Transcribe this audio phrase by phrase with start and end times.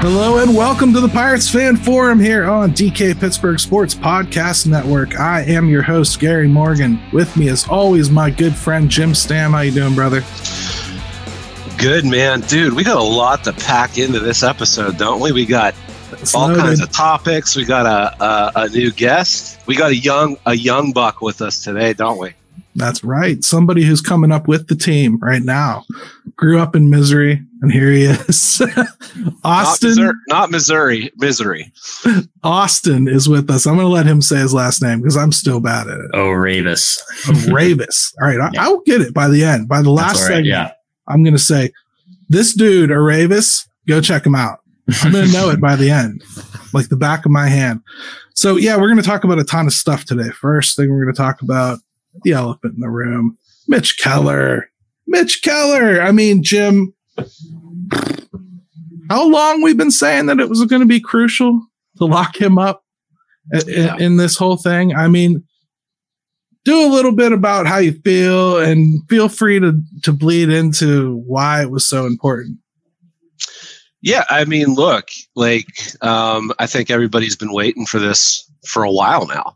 [0.00, 5.18] Hello and welcome to the Pirates Fan Forum here on DK Pittsburgh Sports Podcast Network.
[5.20, 7.00] I am your host Gary Morgan.
[7.12, 9.52] With me, as always, my good friend Jim Stamm.
[9.52, 10.22] How you doing, brother?
[11.78, 12.74] Good man, dude.
[12.74, 15.30] We got a lot to pack into this episode, don't we?
[15.32, 15.74] We got
[16.12, 16.60] It's all loaded.
[16.60, 17.54] kinds of topics.
[17.56, 19.60] We got a, a a new guest.
[19.66, 22.34] We got a young a young buck with us today, don't we?
[22.76, 23.42] That's right.
[23.44, 25.84] Somebody who's coming up with the team right now.
[26.36, 28.60] Grew up in misery, and here he is.
[29.16, 29.90] Not Austin.
[29.90, 31.72] Missouri, not Missouri, misery.
[32.42, 33.66] Austin is with us.
[33.66, 36.10] I'm going to let him say his last name because I'm still bad at it.
[36.14, 36.98] Oh, Ravis.
[37.28, 38.12] Oh, Ravis.
[38.20, 38.62] All right, I, Yeah.
[38.64, 39.68] I'll get it by the end.
[39.68, 40.34] By the last That's all right.
[40.36, 40.72] segment, Yeah.
[41.06, 41.70] I'm going to say,
[42.28, 44.60] this dude, Aravis, go check him out.
[45.02, 46.22] I'm going to know it by the end,
[46.72, 47.80] like the back of my hand.
[48.34, 50.28] So, yeah, we're going to talk about a ton of stuff today.
[50.30, 51.78] First thing we're going to talk about
[52.22, 53.36] the elephant in the room,
[53.68, 54.70] Mitch Keller.
[55.06, 56.00] Mitch Keller.
[56.00, 56.94] I mean, Jim,
[59.10, 61.60] how long we've been saying that it was going to be crucial
[61.98, 62.84] to lock him up
[63.66, 63.96] Yeah.
[63.98, 64.94] in this whole thing?
[64.94, 65.44] I mean,
[66.64, 71.16] do a little bit about how you feel and feel free to to bleed into
[71.26, 72.58] why it was so important.
[74.00, 75.66] Yeah, I mean, look, like
[76.02, 79.54] um, I think everybody's been waiting for this for a while now.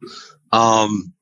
[0.53, 1.13] Um,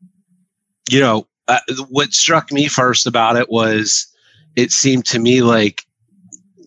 [0.91, 4.07] you know, uh, what struck me first about it was
[4.57, 5.83] it seemed to me like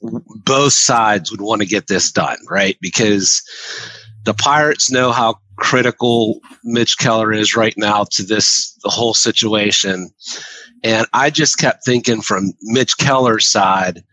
[0.02, 2.78] both sides would want to get this done, right?
[2.82, 3.42] Because
[4.24, 10.10] the Pirates know how critical Mitch Keller is right now to this the whole situation.
[10.84, 14.04] And I just kept thinking from Mitch Keller's side,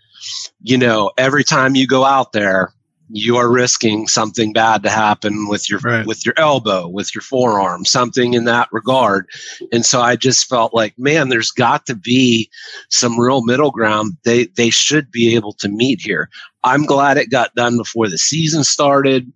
[0.60, 2.72] you know, every time you go out there,
[3.10, 6.06] you are risking something bad to happen with your Right.
[6.06, 9.28] with your elbow, with your forearm, something in that regard.
[9.72, 12.50] And so I just felt like, man, there's got to be
[12.90, 14.16] some real middle ground.
[14.24, 16.28] They they should be able to meet here.
[16.64, 19.32] I'm glad it got done before the season started.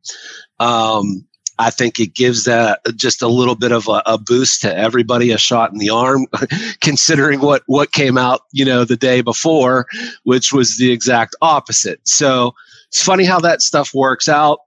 [0.59, 1.25] Um,
[1.59, 5.31] I think it gives that just a little bit of a, a boost to everybody,
[5.31, 6.27] a shot in the arm,
[6.81, 9.87] considering what what came out, you know, the day before,
[10.25, 12.01] which was the exact opposite.
[12.05, 12.55] So
[12.91, 14.61] it's funny how that stuff works out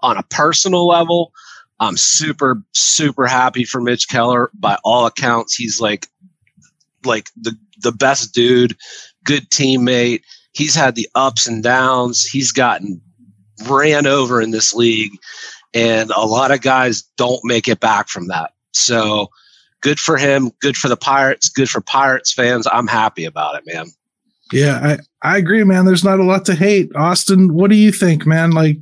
[0.00, 1.32] on a personal level.
[1.78, 4.50] I'm super super happy for Mitch Keller.
[4.54, 6.06] By all accounts, he's like
[7.04, 8.76] like the the best dude,
[9.24, 10.22] good teammate.
[10.52, 12.24] He's had the ups and downs.
[12.24, 13.00] He's gotten
[13.68, 15.12] ran over in this league
[15.74, 18.52] and a lot of guys don't make it back from that.
[18.72, 19.28] So
[19.80, 22.66] good for him, good for the Pirates, good for Pirates fans.
[22.70, 23.86] I'm happy about it, man.
[24.52, 25.84] Yeah, I I agree, man.
[25.84, 26.90] There's not a lot to hate.
[26.96, 28.50] Austin, what do you think, man?
[28.50, 28.78] Like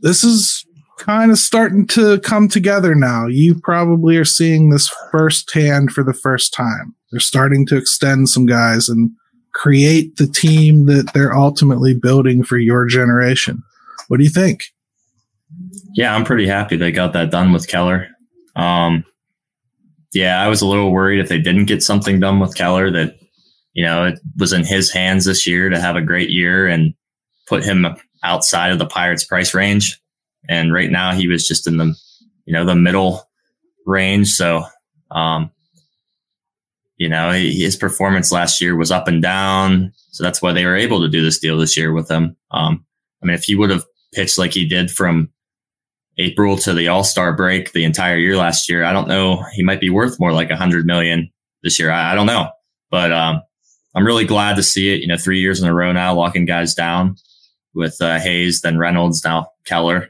[0.00, 0.64] this is
[0.98, 3.26] kind of starting to come together now.
[3.26, 6.94] You probably are seeing this firsthand for the first time.
[7.10, 9.10] They're starting to extend some guys and
[9.54, 13.62] create the team that they're ultimately building for your generation.
[14.08, 14.64] What do you think?
[15.94, 18.08] Yeah, I'm pretty happy they got that done with Keller.
[18.54, 19.04] Um,
[20.12, 23.16] yeah, I was a little worried if they didn't get something done with Keller that,
[23.80, 26.92] you know, it was in his hands this year to have a great year and
[27.48, 27.86] put him
[28.22, 29.98] outside of the Pirates price range.
[30.50, 31.94] And right now he was just in the,
[32.44, 33.26] you know, the middle
[33.86, 34.32] range.
[34.32, 34.64] So,
[35.10, 35.50] um,
[36.98, 39.94] you know, his performance last year was up and down.
[40.10, 42.36] So that's why they were able to do this deal this year with him.
[42.50, 42.84] Um,
[43.22, 45.32] I mean, if he would have pitched like he did from
[46.18, 49.42] April to the All Star break the entire year last year, I don't know.
[49.54, 51.30] He might be worth more like a hundred million
[51.62, 51.90] this year.
[51.90, 52.50] I, I don't know,
[52.90, 53.40] but um,
[53.94, 55.00] I'm really glad to see it.
[55.00, 57.16] You know, three years in a row now, locking guys down
[57.74, 60.08] with uh, Hayes, then Reynolds, now Keller.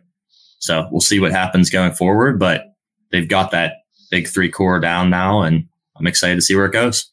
[0.58, 2.74] So we'll see what happens going forward, but
[3.12, 3.74] they've got that
[4.10, 7.10] big three core down now, and I'm excited to see where it goes.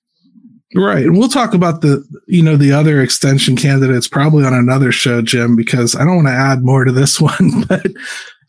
[0.76, 1.06] Right.
[1.06, 5.22] And we'll talk about the, you know, the other extension candidates probably on another show,
[5.22, 7.86] Jim, because I don't want to add more to this one, but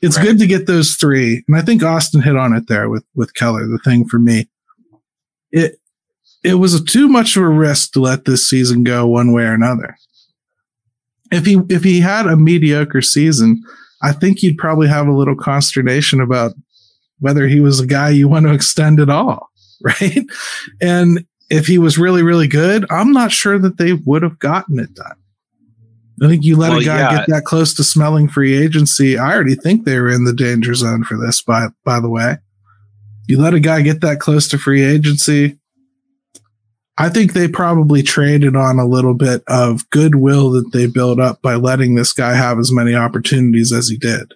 [0.03, 0.27] it's Right.
[0.27, 1.45] good to get those three.
[1.47, 3.67] And I think Austin hit on it there with, with Keller.
[3.69, 4.49] The thing for me,
[5.53, 5.78] it,
[6.49, 9.53] it was too much of a risk to let this season go one way or
[9.53, 9.97] another.
[11.31, 13.63] If he, if he had a mediocre season,
[14.03, 16.55] I think you'd probably have a little consternation about
[17.19, 19.49] whether he was a guy you want to extend at all.
[19.81, 20.27] Right.
[20.81, 24.81] And if he was really, really good, I'm not sure that they would have gotten
[24.81, 25.15] it done.
[26.21, 27.19] I think you let Well, a guy yeah.
[27.19, 29.17] get that close to smelling free agency.
[29.17, 32.39] I already think they were in the danger zone for this, by by the way.
[33.29, 35.59] You let a guy get that close to free agency.
[36.99, 41.41] I think they probably traded on a little bit of goodwill that they built up
[41.41, 44.35] by letting this guy have as many opportunities as he did.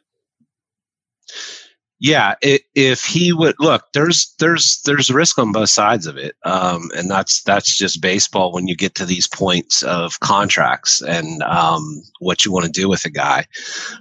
[2.02, 6.34] yeah, it, if he would look, there's there's there's risk on both sides of it,
[6.44, 11.44] um, and that's that's just baseball when you get to these points of contracts and
[11.44, 13.46] um, what you want to do with a guy.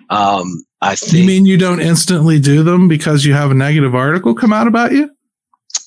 [0.09, 1.13] Um, I think.
[1.13, 4.65] You mean you don't instantly do them because you have a negative article come out
[4.65, 5.11] about you?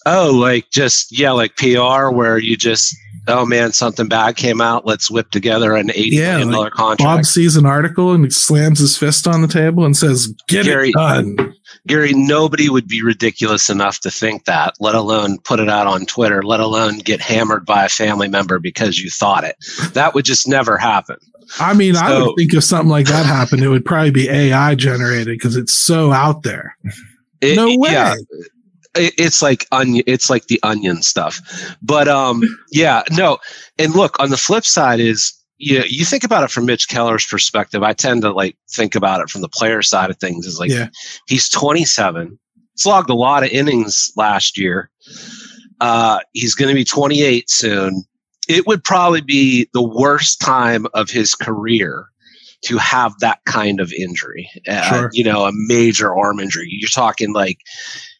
[0.06, 2.94] Oh, like just yeah, like PR where you just
[3.28, 4.86] oh man, something bad came out.
[4.86, 7.16] Let's whip together an eighty yeah, million dollar like contract.
[7.18, 10.66] Bob sees an article and he slams his fist on the table and says, "Get
[10.66, 11.54] Gary, it done."
[11.86, 16.06] Gary, nobody would be ridiculous enough to think that, let alone put it out on
[16.06, 19.56] Twitter, let alone get hammered by a family member because you thought it.
[19.92, 21.16] That would just never happen.
[21.60, 24.30] I mean, so, I would think if something like that happened, it would probably be
[24.30, 26.76] AI generated because it's so out there.
[27.42, 27.92] It, no way.
[27.92, 28.14] Yeah,
[28.96, 31.40] it's like onion it's like the onion stuff
[31.82, 32.42] but um
[32.72, 33.38] yeah no
[33.78, 36.88] and look on the flip side is you know, you think about it from Mitch
[36.88, 37.82] Keller's perspective.
[37.82, 40.46] I tend to like think about it from the player side of things.
[40.46, 40.88] Is like yeah.
[41.26, 42.38] he's 27.
[42.74, 44.90] He's logged a lot of innings last year.
[45.80, 48.04] Uh, he's going to be 28 soon.
[48.48, 52.06] It would probably be the worst time of his career
[52.64, 54.50] to have that kind of injury.
[54.68, 55.10] Uh, sure.
[55.12, 56.66] You know, a major arm injury.
[56.68, 57.58] You're talking like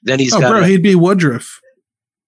[0.05, 0.51] then he's oh, got.
[0.51, 1.61] Bro, a, he'd be Woodruff.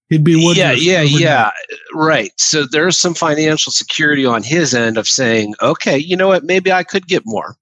[0.09, 0.57] He'd be Woodruff.
[0.57, 1.51] Yeah, yeah, yeah.
[1.95, 2.33] Right.
[2.37, 6.45] So there's some financial security on his end of saying, okay, you know what?
[6.45, 7.57] Maybe I could get more,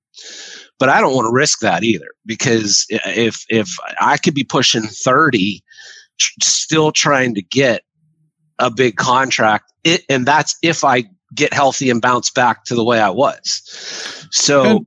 [0.78, 3.68] but I don't want to risk that either because if if
[4.00, 5.62] I could be pushing thirty,
[6.42, 7.82] still trying to get
[8.58, 12.84] a big contract, it, and that's if I get healthy and bounce back to the
[12.84, 14.28] way I was.
[14.30, 14.64] So.
[14.64, 14.86] And-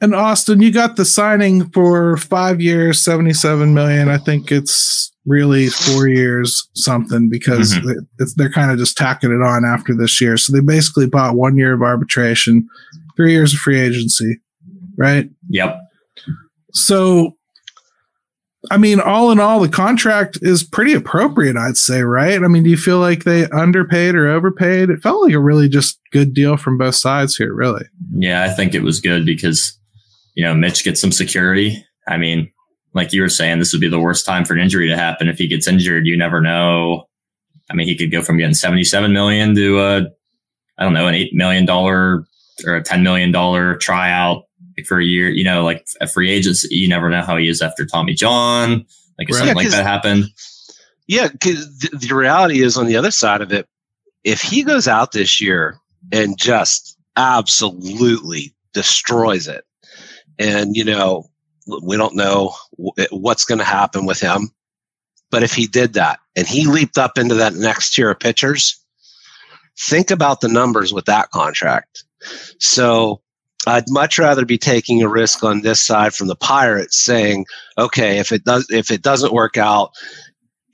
[0.00, 4.08] and Austin, you got the signing for five years, seventy-seven million.
[4.08, 8.24] I think it's really four years something because mm-hmm.
[8.36, 10.38] they're kind of just tacking it on after this year.
[10.38, 12.66] So they basically bought one year of arbitration,
[13.14, 14.38] three years of free agency,
[14.96, 15.28] right?
[15.50, 15.80] Yep.
[16.72, 17.36] So,
[18.70, 22.42] I mean, all in all, the contract is pretty appropriate, I'd say, right?
[22.42, 24.88] I mean, do you feel like they underpaid or overpaid?
[24.88, 27.84] It felt like a really just good deal from both sides here, really.
[28.12, 29.78] Yeah, I think it was good because
[30.38, 31.84] you know, Mitch gets some security.
[32.06, 32.48] I mean,
[32.94, 35.28] like you were saying, this would be the worst time for an injury to happen.
[35.28, 37.08] If he gets injured, you never know.
[37.68, 40.06] I mean, he could go from getting 77 million to a,
[40.78, 42.24] I don't know, an $8 million or
[42.64, 43.32] a $10 million
[43.80, 44.44] tryout
[44.86, 46.68] for a year, you know, like a free agency.
[46.70, 48.86] You never know how he is after Tommy John.
[49.18, 49.38] Like if right.
[49.38, 50.26] something like that happened.
[51.08, 51.30] Yeah.
[51.42, 53.66] Cause the, the reality is on the other side of it,
[54.22, 55.80] if he goes out this year
[56.12, 59.64] and just absolutely destroys it,
[60.38, 61.28] and, you know,
[61.82, 62.54] we don't know
[63.10, 64.50] what's going to happen with him.
[65.30, 68.82] But if he did that and he leaped up into that next tier of pitchers,
[69.78, 72.04] think about the numbers with that contract.
[72.58, 73.20] So
[73.66, 77.44] I'd much rather be taking a risk on this side from the Pirates saying,
[77.76, 79.90] okay, if it does if it doesn't work out,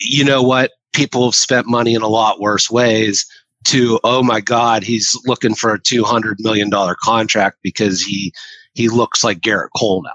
[0.00, 0.70] you know what?
[0.92, 3.26] People have spent money in a lot worse ways
[3.64, 8.32] to, oh my God, he's looking for a two hundred million dollar contract because he
[8.74, 10.10] he looks like Gerrit Cole now.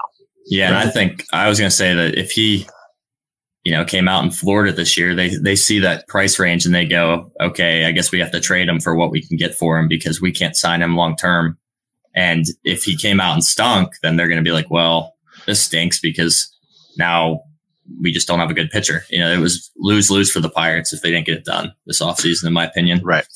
[0.46, 0.80] Yeah, right?
[0.80, 2.66] and I think I was going to say that if he,
[3.64, 6.74] you know, came out in Florida this year, they they see that price range and
[6.74, 9.54] they go, okay, I guess we have to trade him for what we can get
[9.54, 11.58] for him because we can't sign him long term.
[12.14, 15.14] And if he came out and stunk, then they're going to be like, well,
[15.46, 16.52] this stinks because
[16.96, 17.40] now
[18.00, 19.04] we just don't have a good pitcher.
[19.10, 21.72] You know, it was lose lose for the Pirates if they didn't get it done
[21.86, 23.00] this offseason, in my opinion.
[23.04, 23.26] Right.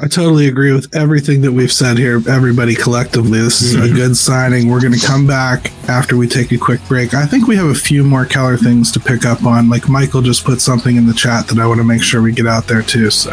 [0.00, 3.40] I totally agree with everything that we've said here, everybody collectively.
[3.40, 3.96] This is a mm-hmm.
[3.96, 4.68] good signing.
[4.68, 7.14] We're going to come back after we take a quick break.
[7.14, 9.68] I think we have a few more Keller things to pick up on.
[9.68, 12.30] Like Michael just put something in the chat that I want to make sure we
[12.30, 13.10] get out there too.
[13.10, 13.32] So.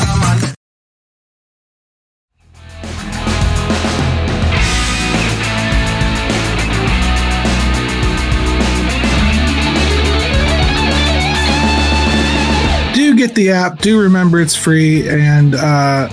[13.21, 16.09] Get the app, do remember it's free and uh,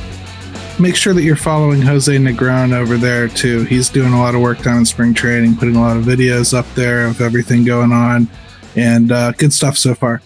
[0.78, 3.64] make sure that you're following Jose Negron over there too.
[3.64, 6.52] He's doing a lot of work down in spring training, putting a lot of videos
[6.52, 8.28] up there of everything going on,
[8.76, 10.20] and uh, good stuff so far.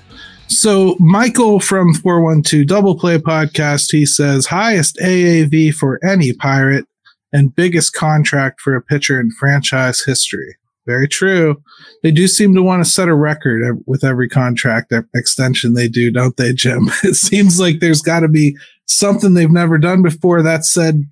[0.48, 6.86] So Michael from 412 Double Play Podcast, he says highest AAV for any pirate
[7.32, 10.56] and biggest contract for a pitcher in franchise history.
[10.86, 11.62] Very true.
[12.02, 16.10] They do seem to want to set a record with every contract extension they do,
[16.10, 16.90] don't they, Jim?
[17.04, 20.42] It seems like there's got to be something they've never done before.
[20.42, 21.04] That said,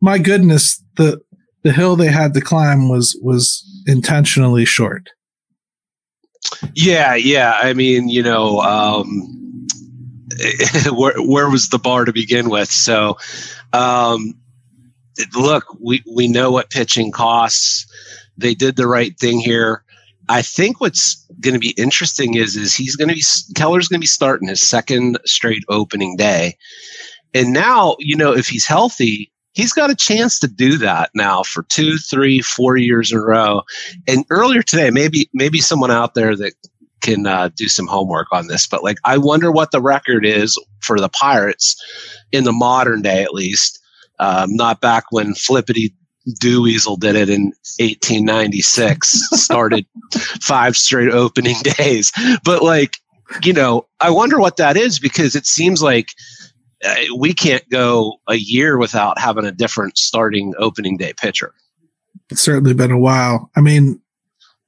[0.00, 1.20] my goodness, the
[1.62, 5.08] the hill they had to climb was was intentionally short.
[6.74, 7.58] Yeah, yeah.
[7.62, 9.66] I mean, you know, um,
[10.92, 12.70] where where was the bar to begin with?
[12.70, 13.18] So,
[13.72, 14.34] um,
[15.36, 17.86] look, we we know what pitching costs.
[18.40, 19.84] They did the right thing here.
[20.28, 23.24] I think what's going to be interesting is is he's going to be
[23.56, 26.56] Keller's going to be starting his second straight opening day,
[27.34, 31.42] and now you know if he's healthy, he's got a chance to do that now
[31.42, 33.62] for two, three, four years in a row.
[34.06, 36.52] And earlier today, maybe maybe someone out there that
[37.00, 40.56] can uh, do some homework on this, but like I wonder what the record is
[40.80, 41.76] for the Pirates
[42.30, 43.78] in the modern day, at least.
[44.18, 45.94] Um, not back when Flippity
[46.28, 49.86] Dewweasel did it in 1896, started
[50.40, 52.12] five straight opening days.
[52.44, 52.96] But like,
[53.42, 56.08] you know, I wonder what that is because it seems like
[56.84, 61.54] uh, we can't go a year without having a different starting opening day pitcher.
[62.30, 63.50] It's certainly been a while.
[63.56, 64.00] I mean,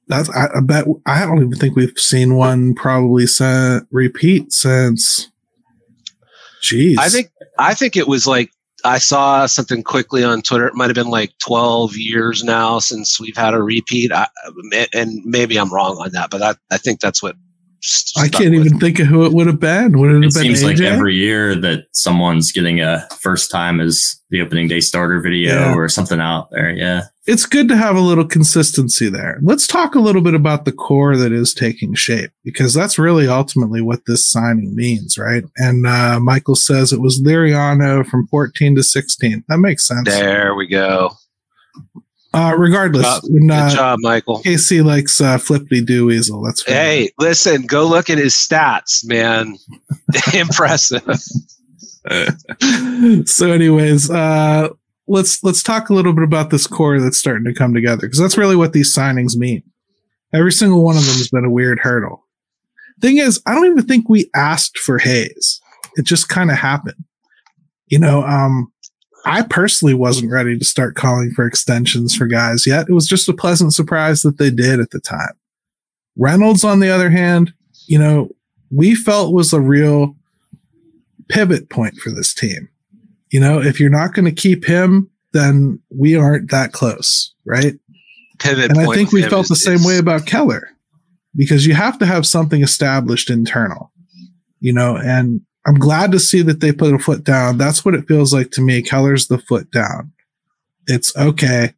[0.07, 3.25] that's I, I bet I don't even think we've seen one probably
[3.91, 5.29] repeat since.
[6.61, 8.51] Jeez, I think I think it was like
[8.83, 10.67] I saw something quickly on Twitter.
[10.67, 14.11] It might have been like 12 years now since we've had a repeat.
[14.11, 14.27] I,
[14.93, 17.35] and maybe I'm wrong on that, but I, I think that's what
[18.17, 18.65] I can't with.
[18.65, 19.99] even think of who it would have been.
[19.99, 20.65] Would it, it have been seems AJ?
[20.65, 25.53] like every year that someone's getting a first time as the opening day starter video
[25.53, 25.75] yeah.
[25.75, 26.71] or something out there.
[26.71, 27.03] Yeah.
[27.25, 29.39] It's good to have a little consistency there.
[29.41, 33.29] Let's talk a little bit about the core that is taking shape because that's really
[33.29, 35.43] ultimately what this signing means, right?
[35.55, 39.45] And uh, Michael says it was Liriano from 14 to 16.
[39.47, 40.09] That makes sense.
[40.09, 41.11] There we go.
[42.33, 44.41] Uh, regardless, uh, when, uh, good job, Michael.
[44.41, 46.43] Casey likes uh, Flippity Dewweasel.
[46.43, 46.75] That's fair.
[46.75, 47.11] hey.
[47.19, 49.55] Listen, go look at his stats, man.
[50.33, 51.21] Impressive.
[53.27, 54.69] so, anyways, uh,
[55.07, 58.19] let's let's talk a little bit about this core that's starting to come together because
[58.19, 59.63] that's really what these signings mean.
[60.33, 62.25] Every single one of them has been a weird hurdle.
[63.01, 65.61] Thing is, I don't even think we asked for Hayes.
[65.95, 67.03] It just kind of happened.
[67.87, 68.71] You know, um,
[69.25, 72.87] I personally wasn't ready to start calling for extensions for guys yet.
[72.89, 75.33] It was just a pleasant surprise that they did at the time.
[76.17, 77.53] Reynolds, on the other hand,
[77.87, 78.29] you know,
[78.71, 80.15] we felt was a real
[81.29, 82.69] pivot point for this team.
[83.33, 87.73] You know, if you're not going to keep him, then we aren't that close, right?
[88.37, 90.69] Pivot and I think we felt is, the same way about Keller
[91.35, 93.91] because you have to have something established internal,
[94.59, 97.57] you know, and I'm glad to see that they put a foot down.
[97.57, 98.83] That's what it feels like to me.
[98.83, 100.11] Keller's the foot down.
[100.85, 101.73] It's okay.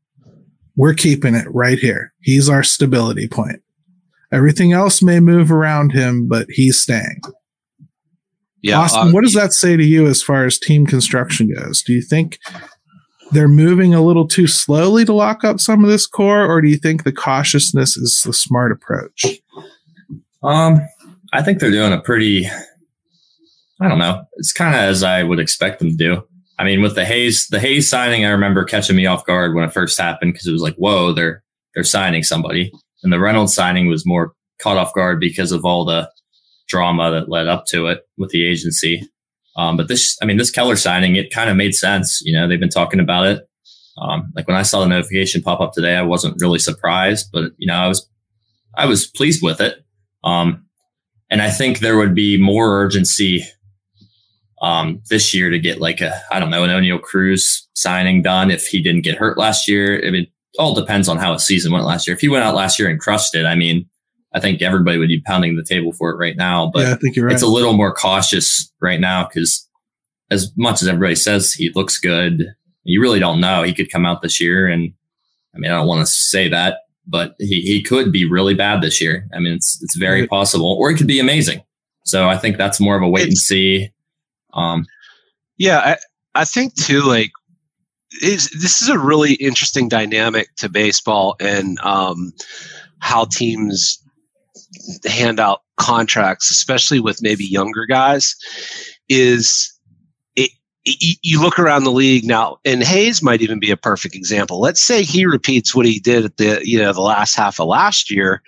[0.76, 2.14] We're keeping it right here.
[2.20, 3.62] He's our stability point.
[4.30, 7.22] Everything else may move around him, but he's staying.
[8.66, 11.84] Yeah, Austin, uh, what does that say to you as far as team construction goes?
[11.84, 12.40] Do you think
[13.32, 16.68] they're moving a little too slowly to lock up some of this core, or do
[16.68, 19.26] you think the cautiousness is the smart approach?
[20.42, 20.80] Um,
[21.32, 22.48] I think they're doing a pretty
[23.82, 24.24] I don't know.
[24.38, 26.24] It's kind of as I would expect them to do.
[26.58, 29.66] I mean, with the Hayes, the Hayes signing, I remember catching me off guard when
[29.66, 31.44] it first happened because it was like, whoa, they're
[31.76, 32.72] they're signing somebody.
[33.04, 36.10] And the Reynolds signing was more caught off guard because of all the
[36.68, 39.08] drama that led up to it with the agency.
[39.58, 42.22] Um, but this, I mean, this Keller signing, it kind of made sense.
[42.24, 43.50] You know, they've been talking about it.
[43.98, 47.52] Um, like when I saw the notification pop up today, I wasn't really surprised, but
[47.58, 48.08] you know, I was,
[48.76, 49.86] I was pleased with it.
[50.24, 50.66] Um,
[51.30, 53.44] and I think there would be more urgency
[54.62, 58.52] um, this year to get like a, I don't know, an Oneil Cruz signing done
[58.52, 60.06] if he didn't get hurt last year.
[60.06, 60.28] I mean,
[60.60, 62.16] all depends on how his season went last year.
[62.16, 63.90] If he went out last year and crushed it, I mean,
[64.36, 66.70] I think everybody would be pounding the table for it right now.
[66.72, 67.34] But yeah, I think you're right.
[67.34, 69.68] it's a little more cautious right now because
[70.30, 72.44] as much as everybody says he looks good,
[72.84, 73.64] you really don't know.
[73.64, 74.94] He could come out this year and
[75.56, 78.82] I mean, I don't want to say that, but he, he could be really bad
[78.82, 79.28] this year.
[79.34, 80.30] I mean, it's, it's very right.
[80.30, 81.64] possible, or he could be amazing.
[82.04, 83.90] So I think that's more of a wait it's, and see.
[84.54, 84.86] Um,
[85.58, 87.32] yeah, I, I think too, like,
[88.22, 92.34] is this is a really interesting dynamic to baseball and um,
[93.00, 94.02] how teams
[95.06, 98.36] hand out contracts, especially with maybe younger guys,
[99.10, 99.72] is
[100.36, 100.52] it,
[100.86, 104.60] it, you look around the league now, and Hayes might even be a perfect example.
[104.60, 107.68] Let's say he repeats what he did at the you know the last half of
[107.68, 108.42] last year,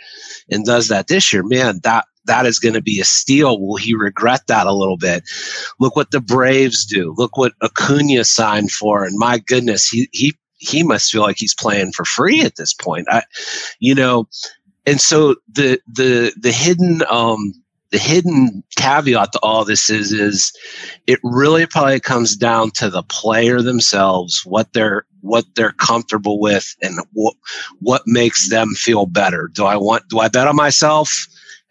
[0.49, 1.43] and does that this year.
[1.43, 3.59] Man, that that is going to be a steal.
[3.59, 5.23] Will he regret that a little bit?
[5.79, 7.13] Look what the Braves do.
[7.17, 11.55] Look what Acuna signed for, and my goodness, he he he must feel like he's
[11.55, 13.07] playing for free at this point.
[13.09, 13.23] I,
[13.79, 14.27] you know,
[14.87, 17.53] and so the the the hidden um
[17.91, 20.51] the hidden caveat to all this is is
[21.05, 26.75] it really probably comes down to the player themselves what they're what they're comfortable with
[26.81, 27.35] and what
[27.79, 29.49] what makes them feel better.
[29.53, 31.11] Do i want do i bet on myself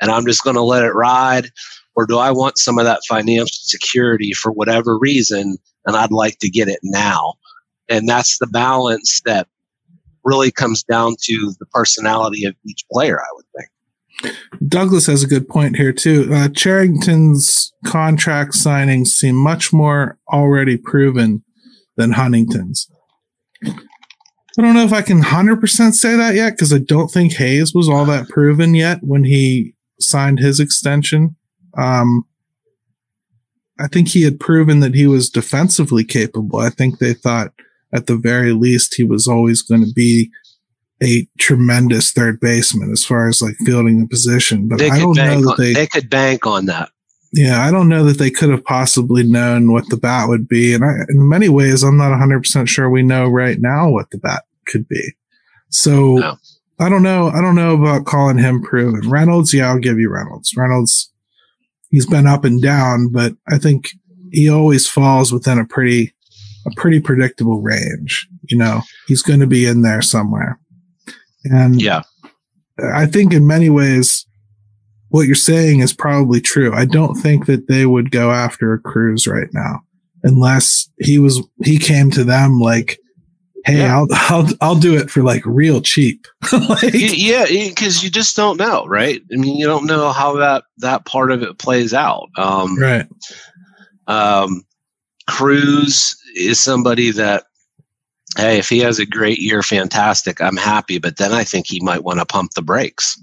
[0.01, 1.51] and i'm just going to let it ride?
[1.95, 5.57] Or do i want some of that financial security for whatever reason
[5.87, 7.35] and i'd like to get it now?
[7.89, 9.49] And that's the balance that
[10.27, 13.71] really comes down to the personality of each player i would think
[14.67, 16.31] Douglas has a good point here too.
[16.33, 21.45] Uh, Cherington's contract signings seem much more already proven
[21.97, 22.89] than Huntington's.
[24.59, 27.75] I don't know if I can 100% say that yet because I don't think Hayes
[27.75, 31.37] was all that proven yet when he signed his extension.
[31.77, 32.25] Um,
[33.79, 36.61] I think he had proven that he was defensively capable.
[36.61, 37.53] I think they thought
[37.93, 40.31] at the very least he was always going to be
[41.03, 44.69] a tremendous third baseman as far as like fielding the position.
[44.69, 46.91] But they I don't know that on, they, they could bank on that.
[47.33, 50.73] Yeah, I don't know that they could have possibly known what the bat would be.
[50.73, 54.19] And I, in many ways, I'm not 100% sure we know right now what the
[54.19, 55.13] bat could be.
[55.69, 56.37] So no.
[56.79, 57.29] I don't know.
[57.29, 59.09] I don't know about calling him proven.
[59.09, 60.57] Reynolds, yeah, I'll give you Reynolds.
[60.57, 61.13] Reynolds,
[61.91, 63.91] he's been up and down, but I think
[64.31, 66.15] he always falls within a pretty,
[66.67, 68.29] a pretty predictable range.
[68.49, 70.59] You know, he's going to be in there somewhere.
[71.45, 72.03] And yeah,
[72.95, 74.27] I think in many ways,
[75.09, 76.75] what you're saying is probably true.
[76.75, 79.83] I don't think that they would go after a Cruz right now
[80.23, 82.99] unless he was, he came to them like,
[83.65, 83.97] Hey, yeah.
[83.97, 86.27] I'll, I'll, I'll do it for like real cheap.
[86.69, 87.47] like, yeah.
[87.75, 89.21] Cause you just don't know, right?
[89.33, 92.29] I mean, you don't know how that, that part of it plays out.
[92.37, 93.07] Um, right.
[94.07, 94.63] Um,
[95.29, 97.45] Cruz is somebody that
[98.37, 100.41] hey, if he has a great year, fantastic.
[100.41, 100.99] I'm happy.
[100.99, 103.19] But then I think he might want to pump the brakes.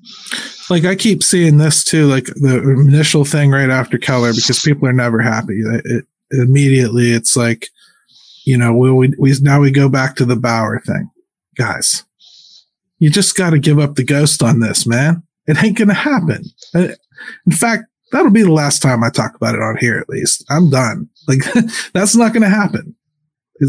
[0.70, 4.88] Like I keep seeing this too, like the initial thing right after Keller, because people
[4.88, 5.60] are never happy.
[5.60, 7.68] It, it immediately it's like,
[8.46, 11.10] you know, we, we, we now we go back to the Bauer thing,
[11.56, 12.04] guys.
[13.00, 15.24] You just got to give up the ghost on this, man.
[15.46, 16.46] It ain't gonna happen.
[16.74, 16.90] Uh,
[17.46, 19.98] in fact, that'll be the last time I talk about it on here.
[19.98, 21.10] At least I'm done.
[21.28, 21.40] Like
[21.94, 22.96] that's not gonna happen.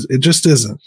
[0.09, 0.81] It just isn't.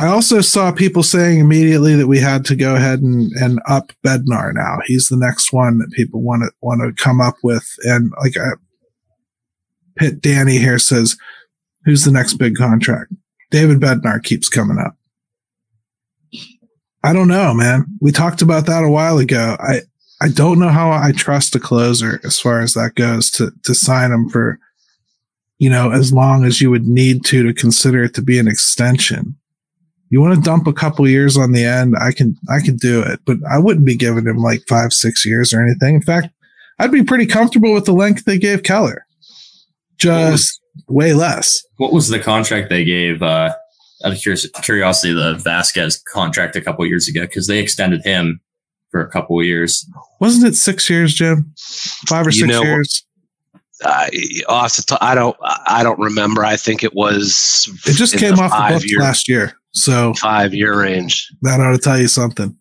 [0.00, 3.92] I also saw people saying immediately that we had to go ahead and, and up
[4.06, 4.78] Bednar now.
[4.86, 7.66] He's the next one that people want to want to come up with.
[7.82, 8.56] And like I, uh,
[9.96, 11.16] Pit Danny here says,
[11.84, 13.12] who's the next big contract?
[13.50, 14.94] David Bednar keeps coming up.
[17.02, 17.86] I don't know, man.
[18.00, 19.56] We talked about that a while ago.
[19.58, 19.80] I
[20.20, 23.74] I don't know how I trust a closer as far as that goes to to
[23.74, 24.58] sign him for,
[25.58, 28.48] you know, as long as you would need to to consider it to be an
[28.48, 29.36] extension
[30.10, 33.02] you want to dump a couple years on the end, I can I can do
[33.02, 35.96] it, but I wouldn't be giving him like five six years or anything.
[35.96, 36.28] In fact,
[36.78, 39.06] I'd be pretty comfortable with the length they gave Keller,
[39.98, 41.64] just way less.
[41.76, 43.22] What was the contract they gave?
[43.22, 43.52] Uh,
[44.04, 48.40] out of curiosity, the Vasquez contract a couple years ago because they extended him
[48.90, 49.86] for a couple years.
[50.20, 51.52] Wasn't it six years, Jim?
[52.06, 53.04] Five or you six know, years.
[53.84, 54.10] I,
[55.00, 56.44] I don't I don't remember.
[56.44, 57.68] I think it was.
[57.86, 59.00] It just came off the books year.
[59.00, 59.52] last year.
[59.72, 61.30] So five year range.
[61.42, 62.56] That ought to tell you something.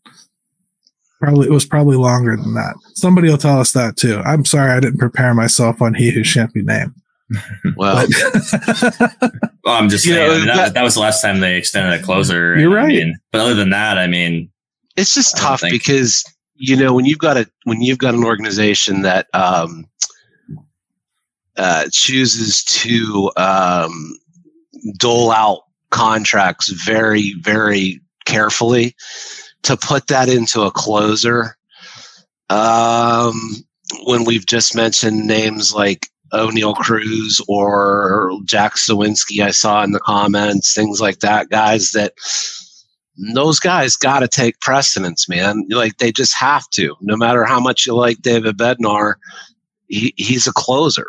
[1.19, 2.75] Probably it was probably longer than that.
[2.93, 4.19] Somebody will tell us that too.
[4.19, 6.93] I'm sorry I didn't prepare myself on he who shan't be named.
[7.75, 8.07] Well,
[8.99, 12.57] well I'm just saying know, that, that, was the last time they extended a closer.
[12.57, 12.85] You're right.
[12.85, 14.49] I mean, but other than that, I mean,
[14.95, 16.23] it's just tough because
[16.55, 19.85] you know when you've got a when you've got an organization that um,
[21.57, 24.17] uh, chooses to um,
[24.97, 28.95] dole out contracts very, very carefully
[29.63, 31.57] to put that into a closer.
[32.49, 33.33] Um,
[34.05, 39.99] when we've just mentioned names like Oneil Cruz or Jack Suwinski, I saw in the
[39.99, 42.13] comments, things like that, guys that
[43.33, 45.65] those guys got to take precedence, man.
[45.69, 46.95] Like they just have to.
[47.01, 49.15] No matter how much you like David Bednar,
[49.87, 51.07] he, he's a closer.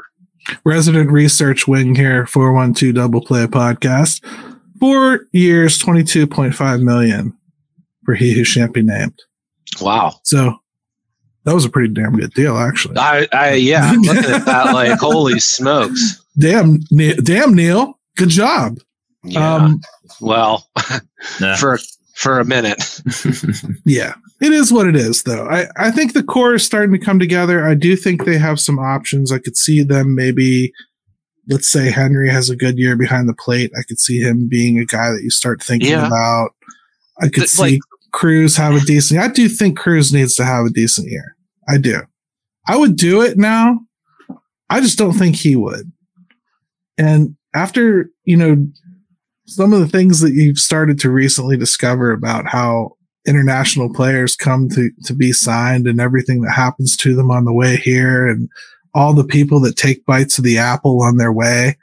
[0.65, 4.25] Resident research wing here, 412 Double Play Podcast.
[4.81, 7.37] Four years, 22.5 million
[8.05, 9.19] for he who shan't be named.
[9.81, 10.21] Wow.
[10.25, 10.55] So
[11.45, 12.97] that was a pretty damn good deal, actually.
[12.99, 16.23] I, I yeah, looking at that, like, holy smokes.
[16.39, 16.81] Damn,
[17.23, 17.99] damn, Neal.
[18.17, 18.79] Good job.
[19.25, 19.55] Yeah.
[19.55, 19.81] Um,
[20.21, 20.69] well,
[21.59, 21.79] for
[22.19, 23.01] for a minute.
[23.85, 25.47] yeah, it is what it is, though.
[25.47, 27.65] I, I think the core is starting to come together.
[27.65, 29.31] I do think they have some options.
[29.31, 30.73] I could see them maybe,
[31.49, 33.71] let's say Henry has a good year behind the plate.
[33.79, 36.09] I could see him being a guy that you start thinking yeah.
[36.09, 36.51] about.
[37.21, 37.81] I could see like,
[38.13, 39.21] Cruz have a decent.
[39.21, 41.37] I do think Cruz needs to have a decent year.
[41.69, 42.01] I do.
[42.67, 43.79] I would do it now.
[44.69, 45.93] I just don't think he would.
[46.99, 48.67] And after, you know,
[49.49, 54.69] some of the things that you've started to recently discover about how international players come
[54.69, 58.51] to, to be signed and everything that happens to them on the way here and
[58.95, 61.79] all the people that take bites of the apple on their way.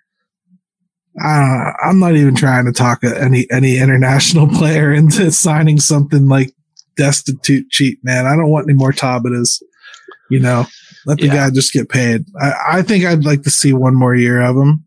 [1.23, 6.53] Uh, I'm not even trying to talk any, any international player into signing something like
[6.97, 8.27] destitute cheap, man.
[8.27, 9.63] I don't want any more Tabatas,
[10.29, 10.65] you know,
[11.07, 11.47] let the yeah.
[11.47, 12.25] guy just get paid.
[12.39, 14.84] I, I think I'd like to see one more year of him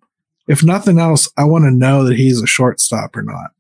[0.49, 3.51] if nothing else, I want to know that he's a shortstop or not.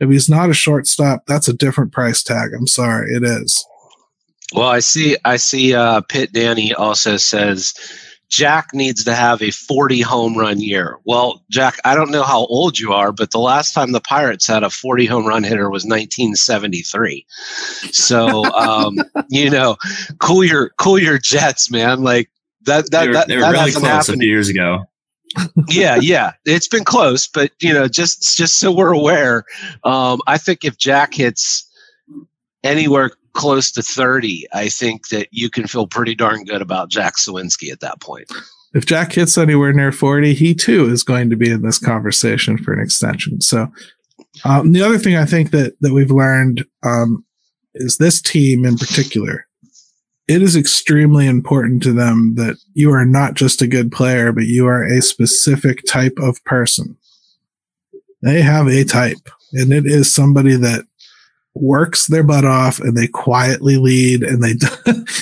[0.00, 2.50] If he's not a shortstop, that's a different price tag.
[2.52, 3.64] I'm sorry, it is.
[4.52, 5.16] Well, I see.
[5.24, 5.74] I see.
[5.74, 7.72] Uh, Pitt Danny also says
[8.28, 10.98] Jack needs to have a 40 home run year.
[11.04, 14.46] Well, Jack, I don't know how old you are, but the last time the Pirates
[14.46, 17.24] had a 40 home run hitter was 1973.
[17.92, 18.98] So, um,
[19.30, 19.76] you know,
[20.18, 22.02] cool your cool your Jets, man.
[22.02, 22.28] Like
[22.62, 22.90] that.
[22.90, 24.16] That they were, that, they were that really close happened.
[24.16, 24.84] a few years ago
[25.68, 29.44] yeah, yeah, it's been close, but you know, just just so we're aware,
[29.84, 31.68] um, I think if Jack hits
[32.64, 37.16] anywhere close to thirty, I think that you can feel pretty darn good about Jack
[37.16, 38.30] Suwinski at that point.
[38.74, 42.58] If Jack hits anywhere near forty, he too is going to be in this conversation
[42.58, 43.40] for an extension.
[43.40, 43.68] So,
[44.44, 47.24] um, the other thing I think that that we've learned um,
[47.74, 49.46] is this team in particular
[50.32, 54.44] it is extremely important to them that you are not just a good player, but
[54.44, 56.96] you are a specific type of person.
[58.22, 60.86] They have a type, and it is somebody that
[61.54, 64.54] works their butt off and they quietly lead and they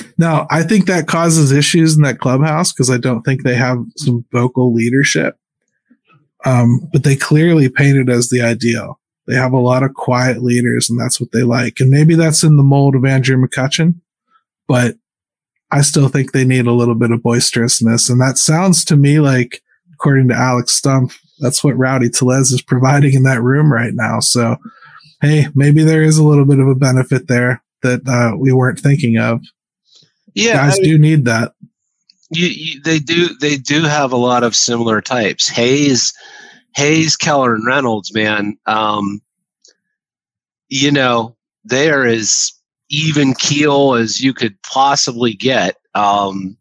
[0.17, 3.85] now i think that causes issues in that clubhouse because i don't think they have
[3.97, 5.37] some vocal leadership.
[6.45, 9.01] Um, but they clearly paint it as the ideal.
[9.27, 11.81] They have a lot of quiet leaders and that's what they like.
[11.81, 14.01] And maybe that's in the mold of andrew mccutchen
[14.71, 14.95] but
[15.73, 18.09] I still think they need a little bit of boisterousness.
[18.09, 22.63] And that sounds to me like, according to Alex Stumpf, that's what Rowdy Tellez is
[22.63, 24.21] providing in that room right now.
[24.21, 24.59] So,
[25.23, 28.79] hey, maybe there is a little bit of a benefit there that uh, we weren't
[28.79, 29.43] thinking of.
[30.35, 31.55] Yeah, guys I mean, do need that.
[32.31, 33.37] You, you, they do.
[33.41, 35.49] They do have a lot of similar types.
[35.49, 36.15] Hayes,
[36.77, 38.15] Hayes, Keller, and Reynolds.
[38.15, 39.21] Man, um,
[40.69, 42.53] you know they are as
[42.91, 45.77] even keel as you could possibly get.
[45.95, 46.57] Um,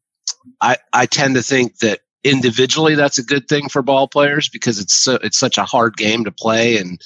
[0.62, 4.80] I I tend to think that individually that's a good thing for ball players because
[4.80, 7.02] it's so it's such a hard game to play and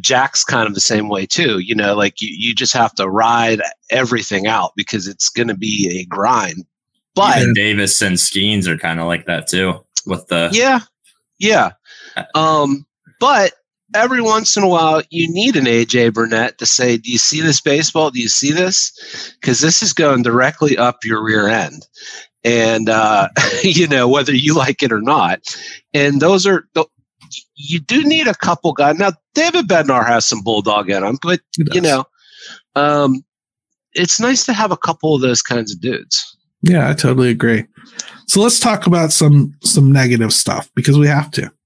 [0.00, 1.58] Jack's kind of the same way too.
[1.58, 5.56] You know, like you, you just have to ride everything out because it's going to
[5.56, 6.64] be a grind.
[7.14, 10.80] But Even Davis and Skenes are kind of like that too with the yeah,
[11.38, 11.72] yeah.
[12.16, 12.86] Uh, um,
[13.18, 13.52] but
[13.94, 17.40] every once in a while you need an AJ Burnett to say, "Do you see
[17.40, 18.10] this baseball?
[18.10, 18.92] Do you see this?"
[19.40, 21.86] Because this is going directly up your rear end,
[22.44, 23.28] and uh,
[23.62, 25.40] you know whether you like it or not.
[25.94, 26.68] And those are
[27.54, 28.98] you do need a couple guys.
[28.98, 32.04] Now David Bednar has some bulldog in him, but you know,
[32.74, 33.24] um,
[33.94, 36.36] it's nice to have a couple of those kinds of dudes.
[36.62, 37.64] Yeah, I totally agree.
[38.26, 41.52] So let's talk about some some negative stuff because we have to.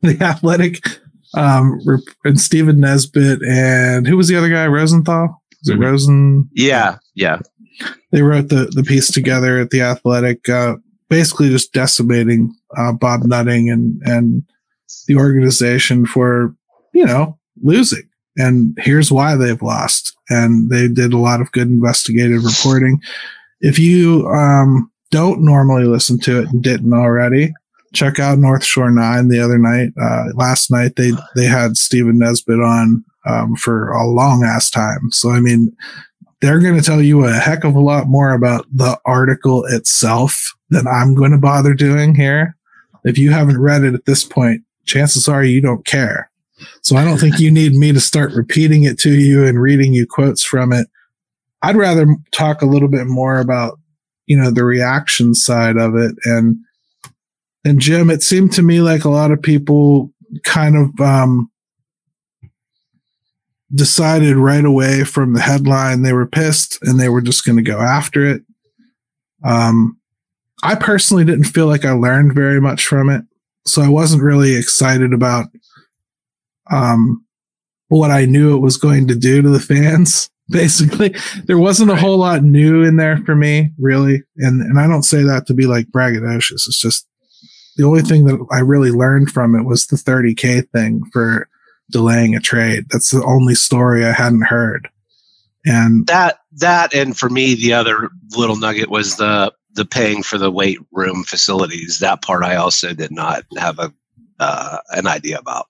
[0.00, 1.00] The athletic
[1.34, 1.80] um,
[2.24, 4.66] and Stephen Nesbitt and who was the other guy?
[4.66, 5.42] Rosenthal.
[5.62, 5.82] Is it mm-hmm.
[5.82, 6.50] Rosen?
[6.52, 7.40] Yeah, yeah.
[8.10, 10.76] They wrote the the piece together at the Athletic, uh,
[11.08, 14.44] basically just decimating uh, Bob Nutting and and
[15.06, 16.54] the organization for
[16.92, 18.08] you know losing.
[18.36, 20.16] And here's why they've lost.
[20.30, 23.00] And they did a lot of good investigative reporting.
[23.60, 27.52] If you um, don't normally listen to it and didn't already,
[27.92, 29.90] check out North Shore Nine the other night.
[30.00, 35.10] Uh, last night they they had Stephen Nesbitt on um, for a long ass time.
[35.10, 35.74] So I mean,
[36.40, 40.54] they're going to tell you a heck of a lot more about the article itself
[40.70, 42.56] than I'm going to bother doing here.
[43.04, 46.30] If you haven't read it at this point, chances are you don't care.
[46.82, 49.94] So I don't think you need me to start repeating it to you and reading
[49.94, 50.88] you quotes from it.
[51.62, 53.78] I'd rather talk a little bit more about,
[54.26, 56.56] you know, the reaction side of it and
[57.64, 61.50] and Jim, it seemed to me like a lot of people kind of um,
[63.74, 67.62] decided right away from the headline they were pissed and they were just going to
[67.62, 68.42] go after it.
[69.44, 69.98] Um,
[70.62, 73.22] I personally didn't feel like I learned very much from it,
[73.66, 75.46] so I wasn't really excited about
[76.70, 77.24] um,
[77.88, 80.28] what I knew it was going to do to the fans.
[80.48, 84.22] Basically, there wasn't a whole lot new in there for me, really.
[84.36, 86.66] And and I don't say that to be like braggadocious.
[86.66, 87.06] It's just
[87.76, 91.48] the only thing that I really learned from it was the 30k thing for
[91.90, 92.86] delaying a trade.
[92.90, 94.88] That's the only story I hadn't heard.
[95.64, 100.36] And that that and for me the other little nugget was the the paying for
[100.36, 103.90] the weight room facilities that part i also did not have a
[104.38, 105.66] uh, an idea about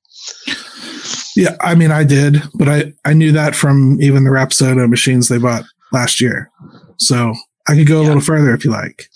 [1.37, 5.29] yeah, I mean, I did, but I, I knew that from even the Rapsodo machines
[5.29, 6.51] they bought last year.
[6.99, 7.35] So
[7.69, 8.09] I could go a Yeah.
[8.09, 9.07] little further if you like.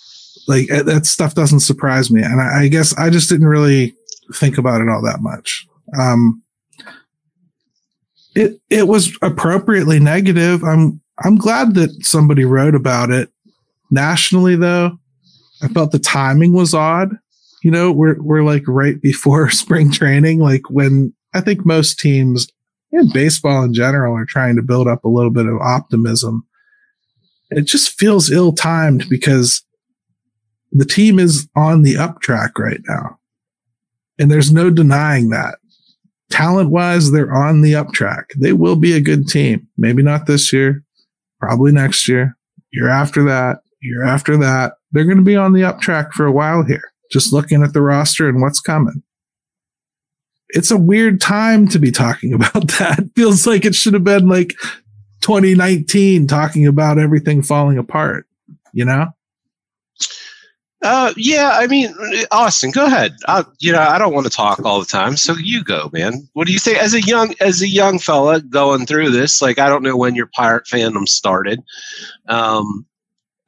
[0.46, 2.22] Like uh, that stuff doesn't surprise me.
[2.22, 3.94] And I, I guess I just didn't really
[4.35, 5.66] think about it all that much.
[5.98, 6.42] Um,
[8.35, 10.62] it, it was appropriately negative.
[10.62, 13.30] I'm, I'm glad that somebody wrote about it
[13.90, 14.98] nationally though.
[15.62, 17.16] I felt the timing was odd.
[17.62, 22.46] You know, we're, we're like right before spring training, like when I think most teams
[22.92, 26.46] and baseball in general are trying to build up a little bit of optimism.
[27.50, 29.65] It just feels ill timed because
[30.72, 33.18] the team is on the up track right now.
[34.18, 35.57] And there's no denying that.
[36.31, 38.31] Talent wise, they're on the up track.
[38.37, 39.68] They will be a good team.
[39.76, 40.83] Maybe not this year,
[41.40, 42.37] probably next year,
[42.72, 44.74] year after that, year after that.
[44.92, 47.72] They're going to be on the up track for a while here, just looking at
[47.72, 49.02] the roster and what's coming
[50.50, 53.09] it's a weird time to be talking about that.
[53.14, 54.50] Feels like it should have been like
[55.22, 58.26] 2019 talking about everything falling apart,
[58.72, 59.07] you know?
[60.83, 61.95] Uh yeah i mean
[62.31, 63.17] austin go ahead.
[63.27, 66.29] I, you know i don't want to talk all the time so you go man.
[66.35, 66.79] What do you think?
[66.79, 70.15] As a young as a young fella going through this like i don't know when
[70.15, 71.62] your pirate fandom started
[72.29, 72.87] um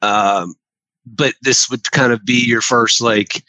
[0.01, 0.55] um
[1.05, 3.43] but this would kind of be your first like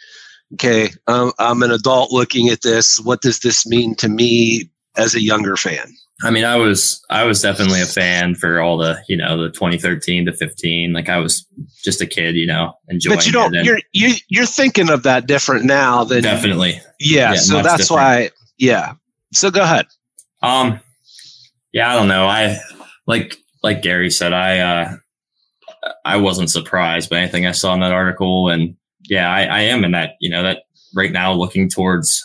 [0.54, 2.98] okay um, i'm an adult looking at this.
[3.00, 7.24] What does this mean to me as a younger fan I mean, I was I
[7.24, 10.92] was definitely a fan for all the you know the 2013 to 15.
[10.92, 11.46] Like I was
[11.82, 13.16] just a kid, you know, enjoying it.
[13.18, 13.58] but you don't it.
[13.58, 16.80] and you're you, you're thinking of that different now than definitely.
[16.98, 18.00] yeah, Yeah, so that's different.
[18.02, 18.94] why yeah
[19.32, 19.86] so go ahead
[20.42, 20.80] Um,
[21.72, 22.26] yeah, I don't know.
[22.26, 22.58] I
[23.06, 24.96] like like Gary said, I uh,
[26.04, 28.76] I wasn't surprised by anything I saw in that article, and
[29.08, 30.12] yeah, I, I am in that.
[30.20, 32.22] You know, that right now looking towards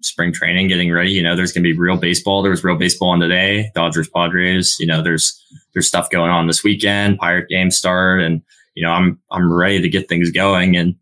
[0.00, 1.10] spring training, getting ready.
[1.10, 2.42] You know, there's going to be real baseball.
[2.42, 3.70] There was real baseball on today.
[3.74, 4.76] Dodgers, Padres.
[4.78, 7.18] You know, there's there's stuff going on this weekend.
[7.18, 8.42] Pirate games start, and
[8.74, 10.94] you know, I'm I'm ready to get things going, and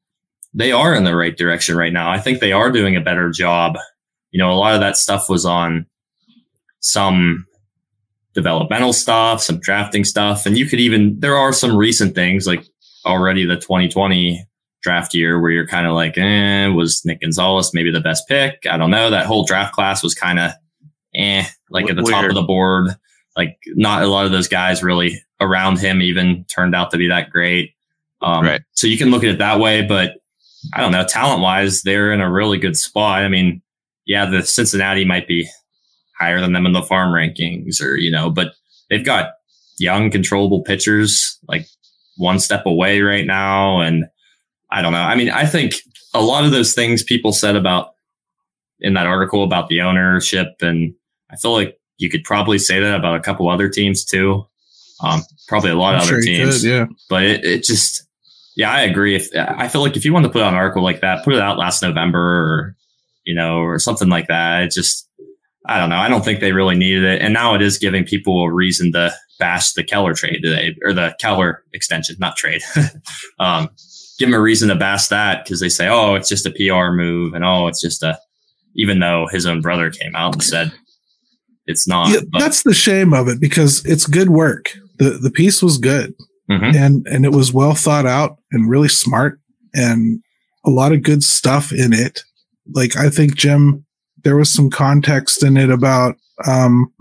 [0.54, 2.10] they are in the right direction right now.
[2.10, 3.76] I think they are doing a better job.
[4.30, 5.86] You know, a lot of that stuff was on
[6.80, 7.46] some
[8.34, 12.64] developmental stuff, some drafting stuff, and you could even there are some recent things like
[13.04, 14.44] already the 2020
[14.86, 18.64] draft year where you're kind of like, eh, was Nick Gonzalez maybe the best pick?
[18.70, 19.10] I don't know.
[19.10, 20.52] That whole draft class was kind of
[21.16, 22.90] eh, like at the top of the board.
[23.36, 27.08] Like not a lot of those guys really around him even turned out to be
[27.08, 27.72] that great.
[28.22, 28.62] Um, Right.
[28.72, 30.14] So you can look at it that way, but
[30.72, 31.04] I don't know.
[31.04, 33.24] Talent wise, they're in a really good spot.
[33.24, 33.60] I mean,
[34.06, 35.48] yeah, the Cincinnati might be
[36.18, 38.52] higher than them in the farm rankings or, you know, but
[38.88, 39.32] they've got
[39.78, 41.66] young, controllable pitchers like
[42.16, 43.80] one step away right now.
[43.80, 44.06] And
[44.76, 44.98] I don't know.
[44.98, 45.74] I mean, I think
[46.12, 47.94] a lot of those things people said about
[48.80, 50.94] in that article about the ownership, and
[51.30, 54.46] I feel like you could probably say that about a couple other teams too.
[55.02, 56.86] Um, probably a lot of I'm other sure you teams could, yeah.
[57.08, 58.06] but it, it just
[58.56, 60.82] yeah i agree if i feel like if you want to put out an article
[60.82, 62.76] like that put it out last november or
[63.24, 65.08] you know or something like that it just
[65.66, 68.04] i don't know i don't think they really needed it and now it is giving
[68.04, 72.62] people a reason to bash the keller trade today or the keller extension not trade
[73.38, 73.68] um
[74.18, 76.92] give them a reason to bash that because they say oh it's just a pr
[76.92, 78.18] move and oh it's just a
[78.74, 80.72] even though his own brother came out and said
[81.66, 84.72] it's not yeah, that's the shame of it because it's good work.
[84.98, 86.14] The the piece was good
[86.48, 86.76] Mhm.
[86.76, 89.40] and and it was well thought out and really smart
[89.74, 90.22] and
[90.64, 92.20] a lot of good stuff in it.
[92.72, 93.84] Like I think Jim,
[94.22, 96.92] there was some context in it about um,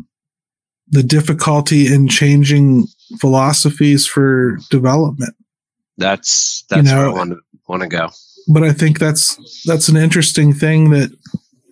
[0.88, 2.88] the difficulty in changing
[3.20, 5.36] philosophies for development.
[5.98, 8.10] That's that's know- where i want to want to go
[8.48, 11.10] But I think that's that's an interesting thing that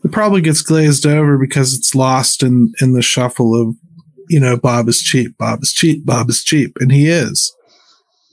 [0.04, 3.76] it probably gets glazed over because it's lost in in the shuffle of
[4.30, 7.54] you know Bob is cheap, Bob is cheap, Bob is cheap, and he is.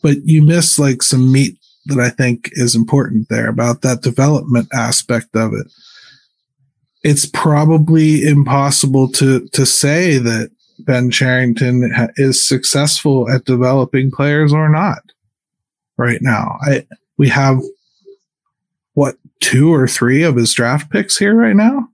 [0.03, 4.69] But you miss like some meat that I think is important there about that development
[4.73, 5.67] aspect of it.
[7.03, 14.53] It's probably impossible to to say that Ben Cherington ha- is successful at developing players
[14.53, 15.03] or not
[16.01, 16.59] right now.
[16.63, 16.87] I
[17.17, 17.61] we have
[18.95, 21.89] what two or three of his draft picks here right now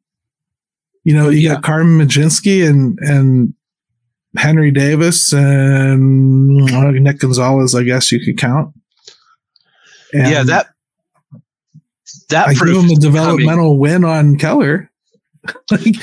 [1.04, 1.54] You know, you yeah.
[1.54, 3.54] got Carmen Mlodzinski and and
[4.36, 7.74] Henry Davis and uh, Nick Gonzalez.
[7.74, 8.74] I guess you could count.
[10.12, 10.68] And yeah, that
[12.28, 13.78] that I give him a developmental coming.
[13.78, 14.90] win on Keller.
[15.70, 15.96] like,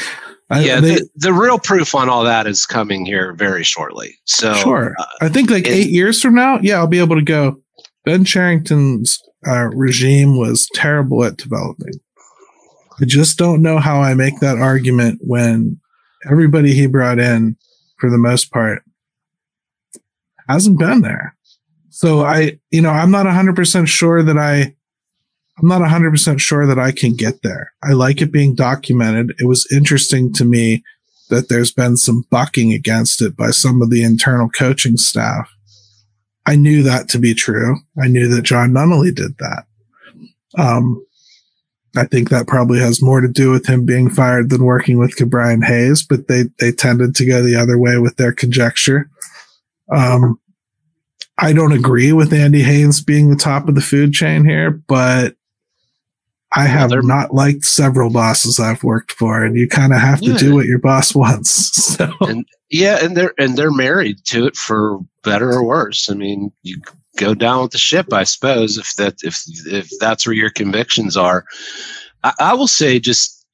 [0.52, 4.16] yeah, they, the, the, real proof on all that is coming here very shortly.
[4.26, 7.16] So sure, uh, I think like it, eight years from now, yeah, I'll be able
[7.16, 7.60] to go.
[8.06, 11.94] Ben Cherington's uh, regime was terrible at developing.
[13.02, 15.80] I just don't know how I make that argument when
[16.30, 17.58] everybody he brought in,
[18.00, 18.84] for the most part,
[20.48, 21.36] hasn't been there.
[21.90, 24.76] So I, you know, I'm not 100% sure that I,
[25.58, 27.72] I'm not 100% sure that I can get there.
[27.84, 29.34] I like it being documented.
[29.40, 30.84] It was interesting to me
[31.30, 35.53] that there's been some bucking against it by some of the internal coaching staff.
[36.46, 37.78] I knew that to be true.
[38.02, 39.66] I knew that Jon Nunnally did that.
[40.58, 41.06] Um,
[41.96, 45.16] I think that probably has more to do with him being fired than working with
[45.16, 49.10] Ke'Bryan Hayes, but they, they tended to go the other way with their conjecture.
[49.92, 50.40] Um,
[51.38, 55.36] I don't agree with Andy Haines being the top of the food chain here, but
[56.56, 60.22] I have well, not liked several bosses I've worked for, and you kind of have
[60.22, 60.38] to yeah.
[60.38, 61.52] do what your boss wants.
[61.96, 62.12] So.
[62.22, 66.10] And, yeah, and they're and they're married to it for better or worse.
[66.10, 66.82] I mean, you
[67.18, 71.18] go down with the ship, I suppose, if that if if that's where your convictions
[71.18, 71.46] are.
[72.24, 73.46] I, I will say just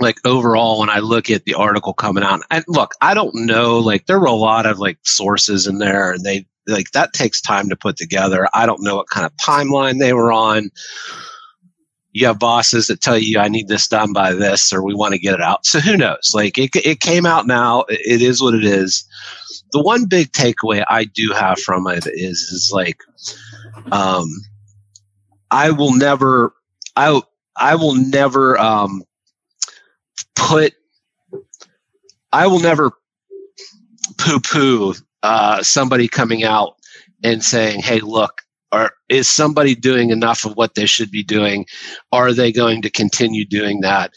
[0.00, 3.78] like overall when I look at the article coming out, and look, I don't know,
[3.78, 7.40] like there were a lot of like sources in there and they like that takes
[7.40, 8.48] time to put together.
[8.54, 10.70] I don't know what kind of timeline they were on.
[12.12, 15.14] You have bosses that tell you I need this done by this or we want
[15.14, 15.66] to get it out.
[15.66, 16.32] So who knows?
[16.34, 17.84] Like it it came out now.
[17.88, 19.04] It is what it is
[19.72, 23.00] the one big takeaway I do have from it is is like
[23.92, 24.26] um
[25.50, 26.54] I will never
[26.96, 27.20] I
[27.56, 29.02] I will never um
[30.36, 30.74] put
[32.32, 32.92] I will never
[34.18, 36.76] poo poo uh, somebody coming out
[37.22, 41.66] and saying, "Hey, look, are is somebody doing enough of what they should be doing?
[42.12, 44.12] Are they going to continue doing that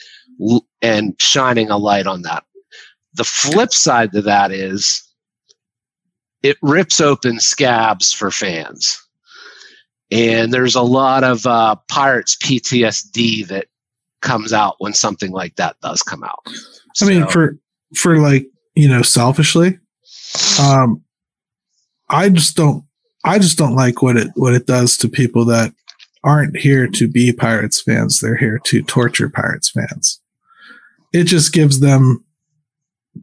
[0.82, 2.44] and shining a light on that?"
[3.15, 5.04] The flip side to that is
[6.45, 9.01] it rips open scabs for fans.
[10.12, 13.65] And there's a lot of uh, Pirates PTSD that
[14.21, 16.45] comes out when something like that does come out.
[17.01, 17.58] I mean, for
[17.95, 19.79] for like you know, selfishly,
[20.60, 21.03] um,
[22.10, 22.84] I just don't,
[23.23, 25.73] I just don't like what it what it does to people that
[26.23, 28.19] aren't here to be Pirates fans.
[28.19, 30.21] They're here to torture Pirates fans.
[31.12, 32.23] It just gives them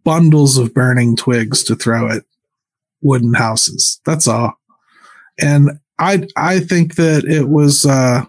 [0.04, 2.24] bundles of burning twigs to throw at
[3.03, 4.01] wooden houses.
[4.07, 4.55] That's all.
[5.41, 8.25] And I I think that it was uh,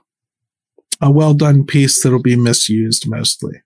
[1.02, 3.62] a well done piece that'll be misused mostly.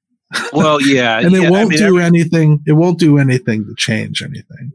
[0.53, 2.63] Well, yeah, and it yeah, won't I mean, do every, anything.
[2.65, 4.73] It won't do anything to change anything.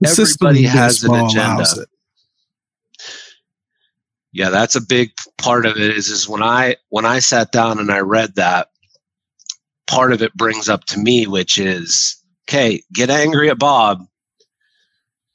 [0.00, 1.64] The everybody has an agenda.
[4.32, 5.96] Yeah, that's a big part of it.
[5.96, 8.68] Is is when I when I sat down and I read that,
[9.86, 12.16] part of it brings up to me, which is,
[12.48, 14.04] okay, get angry at Bob,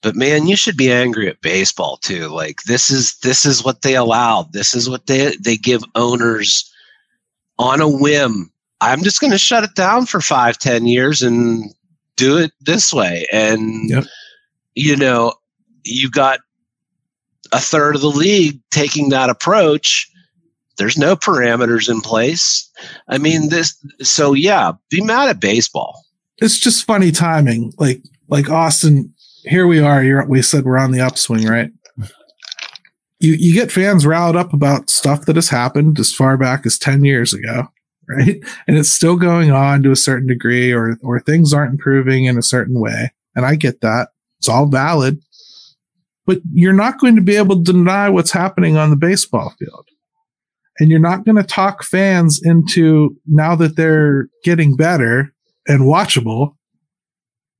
[0.02, 2.28] but man you should be angry at baseball too.
[2.28, 6.72] Like this is this is what they allowed this is what they they give owners
[7.58, 8.52] on a whim.
[8.82, 11.74] I'm just going to shut it down for five ten years and
[12.16, 13.28] do it this way.
[13.32, 14.06] And yep.
[14.76, 15.34] you know
[15.84, 16.40] you got
[17.52, 20.10] a third of the league taking that approach.
[20.78, 22.70] There's no parameters in place.
[23.10, 26.06] I mean this so yeah be mad at baseball.
[26.38, 27.74] It's just funny timing.
[27.78, 29.14] Like like austin
[29.50, 30.04] here we are.
[30.04, 31.72] You're, we said we're on the upswing, right?
[33.20, 36.78] You you get fans riled up about stuff that has happened as far back as
[36.78, 37.68] ten years ago,
[38.10, 38.42] right?
[38.68, 42.38] And it's still going on to a certain degree, or or things aren't improving in
[42.38, 43.12] a certain way.
[43.36, 44.10] And I get that;
[44.40, 45.20] it's all valid.
[46.26, 49.88] But you're not going to be able to deny what's happening on the baseball field.
[50.80, 55.34] And you're not going to talk fans into now that they're getting better
[55.68, 56.54] and watchable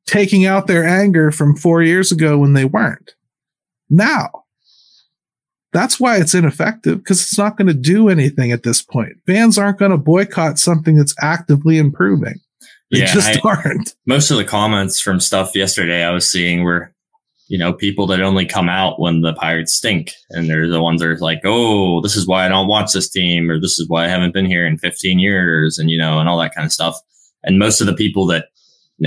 [0.10, 3.14] taking out their anger from four years ago when they weren't.
[3.90, 4.46] Now,
[5.72, 9.14] that's why it's ineffective because it's not going to do anything at this point.
[9.28, 12.36] Fans aren't going to boycott something that's actively improving.
[12.92, 13.94] They yeah, just I, aren't.
[14.08, 16.92] Most of the comments from stuff yesterday I was seeing were,
[17.48, 20.14] you know, people that only come out when the Pirates stink.
[20.32, 23.10] And they're the ones that are like, oh, this is why I don't watch this
[23.10, 26.20] team, or this is why I haven't been here in 15 years, and, you know,
[26.20, 27.00] and all that kind of stuff.
[27.44, 28.48] And most of the people that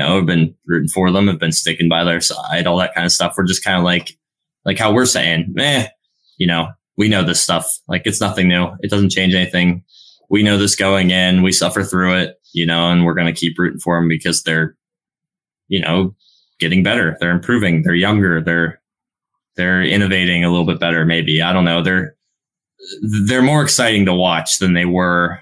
[0.01, 3.05] know, have been rooting for them, have been sticking by their side, all that kind
[3.05, 3.35] of stuff.
[3.37, 4.17] We're just kind of like,
[4.65, 5.89] like how we're saying, eh,
[6.39, 7.67] you know, we know this stuff.
[7.89, 8.69] Like it's nothing new.
[8.81, 9.85] It doesn't change anything.
[10.31, 11.43] We know this going in.
[11.43, 12.39] We suffer through it.
[12.53, 14.77] you know, and we're going to keep rooting for them because they're,
[15.69, 16.15] you know,
[16.59, 17.17] getting better.
[17.21, 17.83] They're improving.
[17.83, 18.43] They're younger.
[18.43, 18.81] They're
[19.57, 21.05] they're innovating a little bit better.
[21.05, 21.83] Maybe I don't know.
[21.83, 22.15] They're
[23.27, 25.41] they're more exciting to watch than they were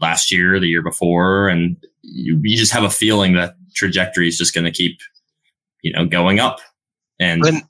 [0.00, 4.38] last year, the year before, and you, you just have a feeling that trajectory is
[4.38, 5.00] just going to keep,
[5.82, 6.60] you know, going up.
[7.18, 7.62] And, and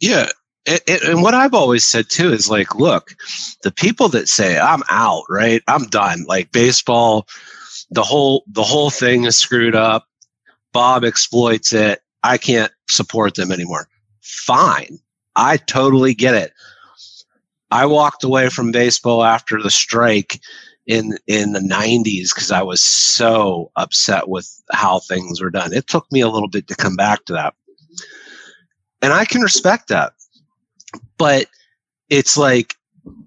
[0.00, 0.28] yeah,
[0.66, 3.14] it, it, and what I've always said too is like, look,
[3.62, 5.62] the people that say I'm out, right?
[5.68, 6.24] I'm done.
[6.24, 7.26] Like baseball,
[7.90, 10.08] the whole the whole thing is screwed up.
[10.72, 12.00] Bob exploits it.
[12.22, 13.88] I can't support them anymore.
[14.22, 14.98] Fine.
[15.36, 16.52] I totally get it.
[17.70, 20.40] I walked away from baseball after the strike
[20.86, 25.72] in in the 90s because I was so upset with how things were done.
[25.72, 27.54] It took me a little bit to come back to that.
[29.02, 30.12] And I can respect that.
[31.18, 31.46] But
[32.08, 32.74] it's like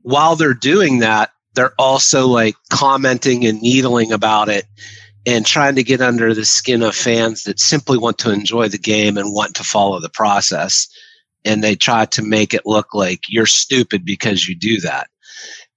[0.02, 4.66] while they're doing that, they're also like commenting and needling about it
[5.26, 8.78] and trying to get under the skin of fans that simply want to enjoy the
[8.78, 10.88] game and want to follow the process.
[11.44, 15.10] And they try to make it look like you're stupid because you do that.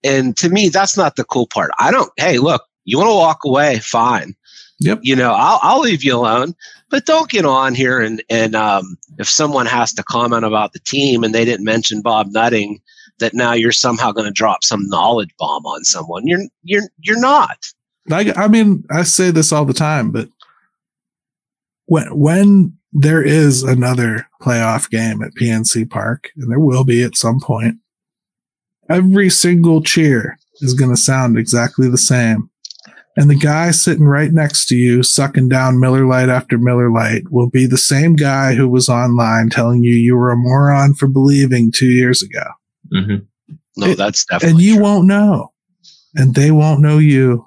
[0.03, 1.71] And to me, that's not the cool part.
[1.79, 4.35] I don't, hey, look, you want to walk away, fine.
[4.81, 5.01] Yep.
[5.03, 6.55] You know, I'll, I'll leave you alone,
[6.89, 10.79] but don't get on here and, and, um, if someone has to comment about the
[10.81, 12.81] team and they didn't mention Bob Nutting,
[13.19, 16.27] that now you're somehow going to drop some knowledge bomb on someone.
[16.27, 17.59] You're, you're, you're not.
[18.11, 20.29] I, I mean, I say this all the time, but
[21.87, 27.17] when, when there is another playoff game at PNC Park, and there will be at
[27.17, 27.77] some point,
[28.91, 32.51] every single cheer is going to sound exactly the same.
[33.17, 37.25] And the guy sitting right next to you, sucking down Miller Lite after Miller Lite,
[37.31, 41.09] will be the same guy who was online telling you you were a moron for
[41.09, 42.45] believing two years ago.
[42.95, 43.23] Mhm.
[43.77, 44.83] No, It- that's definitely and you true.
[44.83, 45.53] won't know,
[46.15, 47.47] and they won't know you.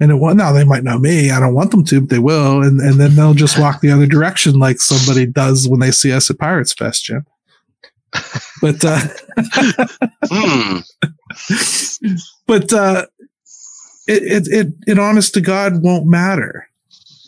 [0.00, 1.30] And it won't, now they might know me.
[1.32, 2.62] I don't want them to, but they will.
[2.62, 6.12] And, and then they'll just walk the other direction like somebody does when they see
[6.12, 7.24] us at Pirates Fest, Jim.
[8.60, 9.00] But, uh,
[10.30, 10.78] Hmm.
[12.46, 13.06] but uh,
[14.06, 16.66] it, it it it honest to God won't matter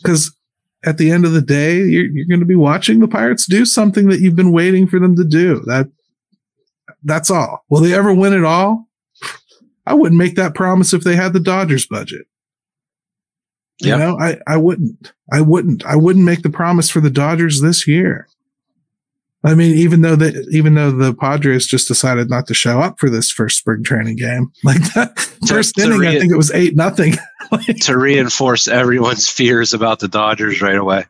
[0.01, 0.35] because
[0.83, 3.65] at the end of the day, you're you're going to be watching the Pirates do
[3.65, 5.61] something that you've been waiting for them to do.
[5.67, 5.87] That
[7.03, 7.63] that's all.
[7.69, 8.87] Will they ever win it all?
[9.85, 12.25] I wouldn't make that promise if they had the Dodgers budget.
[13.79, 13.99] You Yep.
[13.99, 15.13] know, I I wouldn't.
[15.31, 15.85] I wouldn't.
[15.85, 18.27] I wouldn't make the promise for the Dodgers this year.
[19.43, 22.99] I mean, even though the even though the Padres just decided not to show up
[22.99, 26.37] for this first spring training game, like that first to inning, I re- think it
[26.37, 27.15] was eight nothing.
[27.81, 31.05] to reinforce everyone's fears about the Dodgers right away.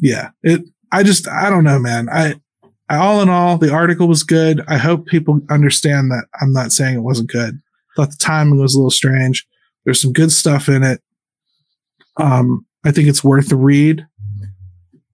[0.00, 0.62] yeah, it.
[0.90, 2.08] I just I don't know, man.
[2.08, 2.34] I,
[2.88, 4.62] I all in all, the article was good.
[4.66, 7.60] I hope people understand that I'm not saying it wasn't good.
[7.96, 9.46] Thought the timing was a little strange.
[9.84, 11.02] There's some good stuff in it.
[12.16, 14.06] Um, I think it's worth a read.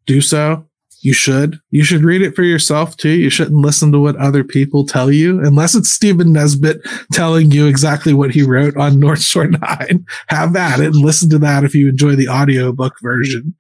[0.07, 0.67] Do so.
[1.03, 1.59] You should.
[1.71, 3.09] You should read it for yourself too.
[3.09, 6.83] You shouldn't listen to what other people tell you, unless it's Stephen Nesbitt
[7.13, 10.05] telling you exactly what he wrote on North Shore Nine.
[10.29, 13.55] Have at it and listen to that if you enjoy the audiobook version.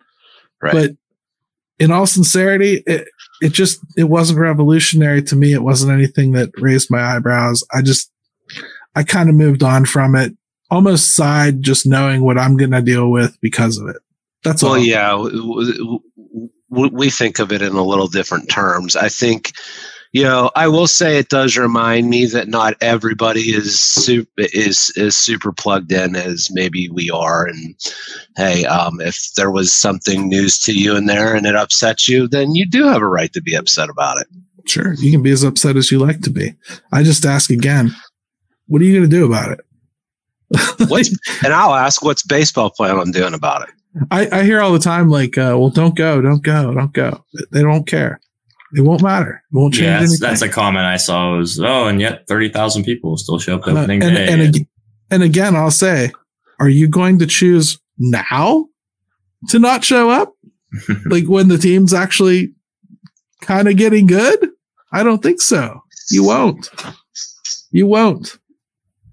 [0.60, 0.72] Right.
[0.72, 0.90] But
[1.78, 3.08] in all sincerity, it
[3.40, 5.54] it just it wasn't revolutionary to me.
[5.54, 7.64] It wasn't anything that raised my eyebrows.
[7.72, 8.12] I just
[8.94, 10.34] I kind of moved on from it,
[10.70, 13.96] almost sighed just knowing what I'm going to deal with because of it.
[14.44, 14.78] That's Well, all.
[14.78, 15.14] yeah,
[16.70, 18.96] we think of it in a little different terms.
[18.96, 19.52] I think,
[20.12, 24.92] you know, I will say it does remind me that not everybody is super is
[24.96, 27.46] is super plugged in as maybe we are.
[27.46, 27.74] And
[28.36, 32.28] hey, um, if there was something news to you in there and it upsets you,
[32.28, 34.26] then you do have a right to be upset about it.
[34.66, 36.54] Sure, you can be as upset as you like to be.
[36.92, 37.94] I just ask again,
[38.66, 39.60] what are you going to do about it?
[40.88, 41.10] What's,
[41.44, 43.74] and I'll ask, what's baseball plan on doing about it?
[44.10, 47.24] I, I hear all the time, like, uh, well, don't go, don't go, don't go.
[47.52, 48.20] They don't care.
[48.76, 49.42] It won't matter.
[49.52, 50.28] It won't change Yeah, that's, anything.
[50.28, 51.36] that's a comment I saw.
[51.36, 54.28] Was oh, and yet thirty thousand people still show up to Uh, and, day.
[54.32, 54.68] and, ag-
[55.10, 56.12] and again, I'll say,
[56.60, 58.66] are you going to choose now
[59.48, 60.34] to not show up?
[61.06, 62.54] like when the team's actually
[63.40, 64.50] kind of getting good?
[64.92, 65.80] I don't think so.
[66.12, 66.70] You won't.
[67.72, 68.38] You won't.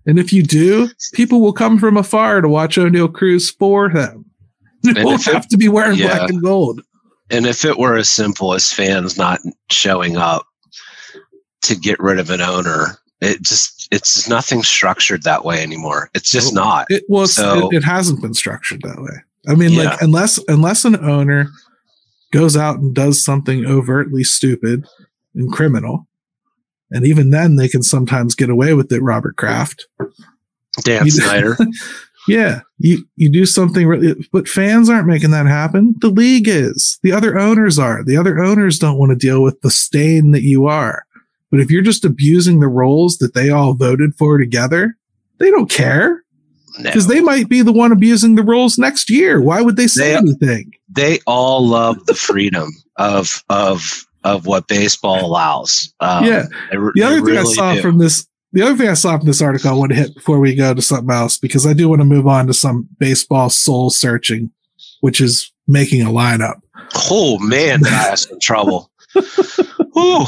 [0.06, 4.26] And if you do, people will come from afar to watch Oneil Cruz for them.
[4.84, 6.16] They And won't it- have to be wearing yeah.
[6.18, 6.82] black and gold.
[7.30, 10.46] And if it were as simple as fans not showing up
[11.64, 16.10] to get rid of an owner, it just it's nothing structured that way anymore.
[16.14, 16.88] It's just not.
[16.90, 17.34] It was.
[17.36, 19.22] So- it, it hasn't been structured that way.
[19.50, 19.84] I mean, Yeah.
[19.92, 21.50] like unless unless an owner
[22.32, 24.86] goes out and does something overtly stupid
[25.34, 26.08] and criminal,
[26.92, 29.02] and even then they can sometimes get away with it.
[29.02, 29.88] Robert Kraft,
[30.84, 31.58] Dan Snyder.
[32.28, 35.96] Yeah, you you do something really, but fans aren't making that happen.
[36.00, 37.00] The league is.
[37.04, 38.04] The other owners are.
[38.04, 41.04] The other owners don't want to deal with the stain that you are.
[41.52, 44.96] But if you're just abusing the roles that they all voted for together,
[45.40, 46.24] they don't care
[46.84, 47.14] because No.
[47.14, 49.40] they might be the one abusing the rules next year.
[49.42, 50.72] Why would they say They- anything?
[50.94, 55.94] they all love the freedom of of of what baseball allows.
[56.02, 56.48] Um, Yeah.
[56.72, 57.82] they The other thing I saw do.
[57.82, 60.39] from this, the other thing I saw from this article, I want to hit before
[60.39, 63.50] we go to something else because I do want to move on to some baseball
[63.50, 64.52] soul searching,
[65.02, 66.62] which is making a lineup.
[67.12, 68.91] oh man, did I have some trouble.
[69.98, 70.26] Ooh.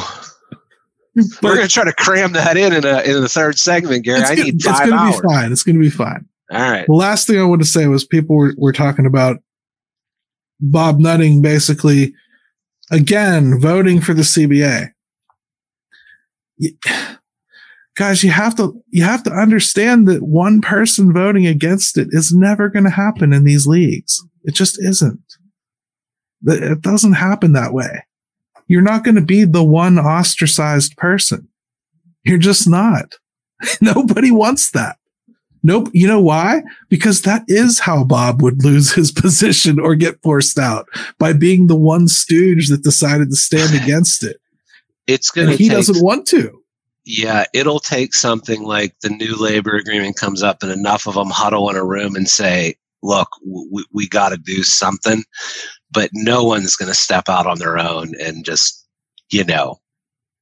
[1.42, 4.20] We're gonna try to cram that in in, a, in the third segment, Gary.
[4.22, 5.22] it's, I gonna- need it's going to hours.
[5.22, 5.52] be fine.
[5.52, 6.26] It's going to be fine.
[6.52, 6.86] All right.
[6.88, 9.38] The last thing I want to say was people were, were talking about
[10.62, 12.14] Bob Nutting basically
[12.92, 14.92] again voting for the CBA.
[16.60, 16.70] Y-
[18.00, 22.32] Guys, you have to you have to understand that one person voting against it is
[22.32, 24.26] never going to happen in these leagues.
[24.46, 25.20] It just isn't.
[26.46, 28.06] It doesn't happen that way.
[28.68, 31.50] You're not going to be the one ostracized person.
[32.24, 33.16] You're just not.
[33.82, 34.96] Nobody wants that.
[35.62, 35.90] Nope.
[35.92, 36.62] You know why?
[36.88, 40.88] Because that is how Bob would lose his position or get forced out
[41.18, 44.38] by being the one stooge that decided to stand against it.
[45.06, 46.59] It's gonna he take doesn't want to.
[47.06, 51.30] Yeah, it'll take something like the new labor agreement comes up and enough of them
[51.30, 55.24] huddle in a room and say, look, we, we got to do something.
[55.92, 58.86] But no one's going to step out on their own and just,
[59.32, 59.78] you know,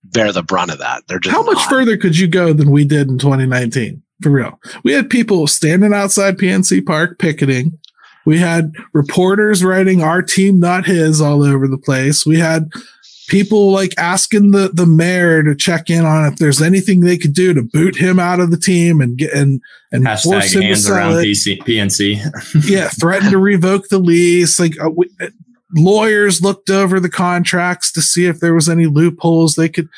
[0.03, 1.03] bear the brunt of that.
[1.07, 1.69] They're just How much not.
[1.69, 4.01] further could you go than we did in 2019?
[4.21, 4.59] For real.
[4.83, 7.77] We had people standing outside PNC Park picketing.
[8.25, 12.25] We had reporters writing our team, not his, all over the place.
[12.25, 12.69] We had
[13.27, 17.33] people like asking the, the mayor to check in on if there's anything they could
[17.33, 19.61] do to boot him out of the team and get and
[19.91, 21.25] and force Hashtag him to sell around it.
[21.25, 22.69] PC, PNC.
[22.69, 24.59] yeah, threatened to revoke the lease.
[24.59, 25.27] Like uh, we, uh,
[25.73, 29.89] lawyers looked over the contracts to see if there was any loopholes they could.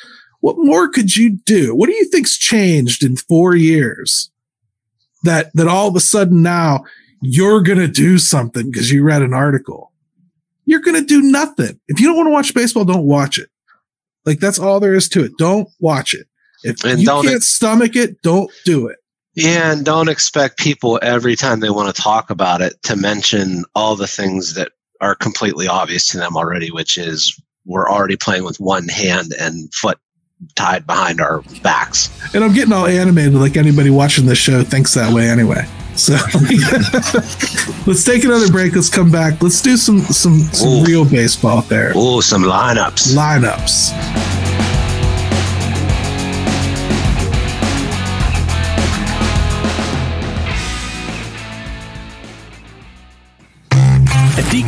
[0.42, 1.76] What more could you do?
[1.76, 4.32] What do you think's changed in four years?
[5.24, 6.86] That that all of a sudden now
[7.22, 9.92] you're gonna do something because you read an article.
[10.70, 11.80] You're gonna do nothing.
[11.88, 13.50] If you don't want to watch baseball, don't watch it.
[14.24, 15.32] Like that's all there is to it.
[15.40, 16.28] Don't watch it.
[16.64, 18.98] If And you don't- can't stomach it, don't do it.
[19.34, 23.64] Yeah, and don't expect people every time they want to talk about it to mention
[23.74, 28.44] all the things that are completely obvious to them already, which is we're already playing
[28.44, 29.98] with one hand and foot
[30.56, 32.10] tied behind our backs.
[32.36, 35.68] And I'm getting all animated like anybody watching this show thinks that way anyway.
[36.00, 36.14] So
[37.86, 38.74] let's take another break.
[38.74, 39.44] Let's come back.
[39.44, 40.84] Let's do some some some Ooh.
[40.86, 41.92] real baseball there.
[41.94, 43.14] Oh, some lineups.
[43.14, 44.29] Lineups.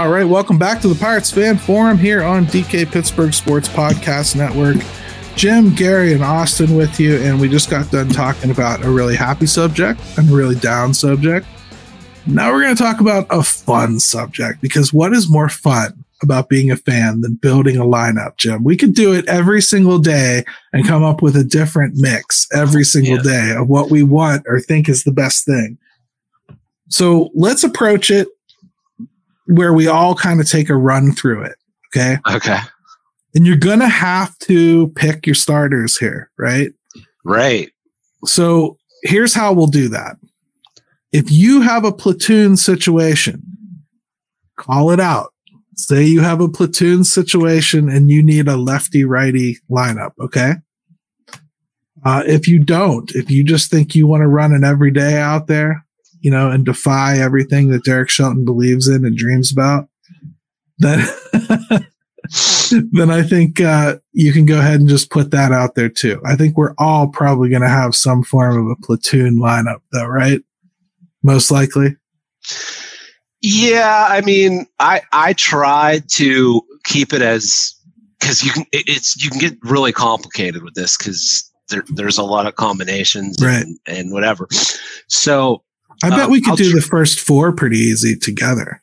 [0.00, 4.34] All right, welcome back to the Pirates Fan Forum here on DK Pittsburgh Sports Podcast
[4.34, 4.78] Network.
[5.36, 9.14] Jim, Gary, and Austin with you, and we just got done talking about a really
[9.14, 11.46] happy subject and a really down subject.
[12.26, 16.48] Now we're going to talk about a fun subject because what is more fun about
[16.48, 18.64] being a fan than building a lineup, Jim?
[18.64, 22.84] We could do it every single day and come up with a different mix every
[22.84, 23.22] single Yeah.
[23.50, 25.76] day of what we want or think is the best thing.
[26.88, 28.28] So let's approach it
[29.50, 31.56] where we all kind of take a run through it.
[31.94, 32.18] Okay.
[32.28, 32.58] Okay.
[33.34, 36.72] And you're going to have to pick your starters here, right?
[37.24, 37.70] Right.
[38.24, 40.16] So here's how we'll do that.
[41.12, 43.42] If you have a platoon situation,
[44.56, 45.32] call it out.
[45.76, 50.12] Say you have a platoon situation and you need a lefty righty lineup.
[50.20, 50.54] Okay.
[52.04, 55.46] Uh, if you don't, if you just think you want to run an everyday out
[55.46, 55.84] there,
[56.20, 59.88] you know, and defy everything that Derek Shelton believes in and dreams about,
[60.78, 61.06] then
[62.92, 66.20] then I think uh, you can go ahead and just put that out there too.
[66.24, 70.06] I think we're all probably going to have some form of a platoon lineup, though,
[70.06, 70.40] right?
[71.22, 71.96] Most likely.
[73.42, 77.74] Yeah, I mean, I I tried to keep it as
[78.18, 82.18] because you can it, it's you can get really complicated with this because there, there's
[82.18, 83.62] a lot of combinations Right.
[83.62, 84.46] and, and whatever.
[85.08, 85.62] So
[86.02, 88.82] I bet Um, we could I'll do tr- the first four pretty easy together.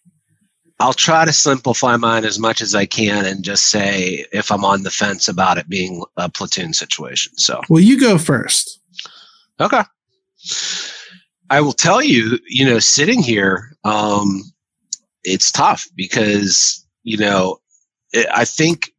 [0.79, 4.63] I'll try to simplify mine as much as I can and just say if I'm
[4.63, 7.35] on the fence about it being a platoon situation.
[7.37, 8.79] So Well, you go first.
[9.59, 9.81] Okay.
[11.49, 14.43] I will tell you, you know, sitting here, um,
[15.23, 17.59] it's tough because, you know,
[18.13, 18.91] I- I think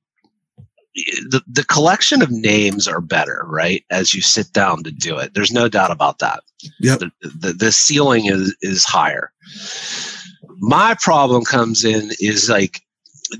[1.30, 3.84] the, the collection of names are better, right?
[3.90, 5.34] As you sit down to do it.
[5.34, 6.40] There's no doubt about that.
[6.80, 6.98] Yep.
[6.98, 9.32] The, the, the ceiling is, is higher.
[10.58, 12.80] My problem comes in is like,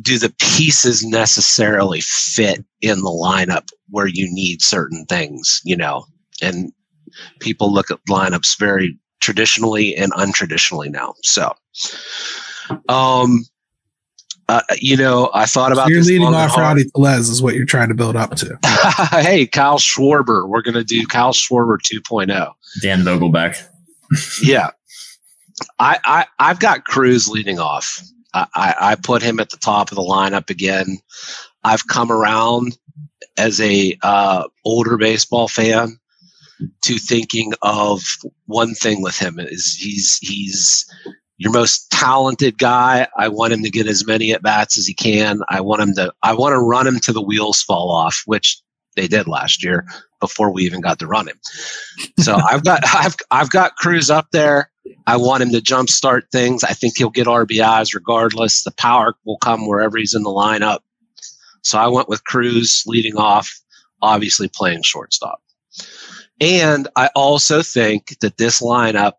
[0.03, 6.05] do the pieces necessarily fit in the lineup where you need certain things, you know?
[6.43, 6.73] And
[7.41, 11.15] people look at lineups very traditionally and untraditionally now.
[11.23, 11.55] So,
[12.89, 13.45] um,
[14.49, 16.79] uh, you know, I thought about So you're this leading off hard.
[16.79, 18.59] Rowdy Tellez is what you're trying to build up to.
[19.11, 20.49] hey, Kyle Schwarber.
[20.49, 22.15] We're going to do Kyle Schwarber oh.
[22.17, 22.55] 2.0.
[22.83, 23.63] Dan Vogelbach.
[24.43, 24.71] Yeah.
[25.79, 28.01] I, I, I've got Cruz leading off.
[28.33, 30.99] I, I, I put him at the top of the lineup again.
[31.63, 32.79] I've come around
[33.37, 35.99] as a uh, older baseball fan
[36.83, 38.03] to thinking of
[38.47, 40.91] one thing with him is he's he's
[41.39, 43.07] your most talented guy.
[43.17, 45.41] I want him to get as many at bats as he can.
[45.49, 48.61] I want him to I want to run him to the wheels fall off, which
[48.97, 49.87] they did last year
[50.21, 51.39] before we even got to run him.
[52.19, 54.71] So I've got I've I've got Cruz up there.
[55.07, 56.65] I want him to jumpstart things.
[56.65, 58.65] I think he'll get RBIs regardless.
[58.65, 60.81] The power will come wherever he's in the lineup.
[61.63, 63.51] So I went with Cruz leading off,
[64.03, 65.41] obviously playing shortstop.
[66.41, 69.15] And I also think that this lineup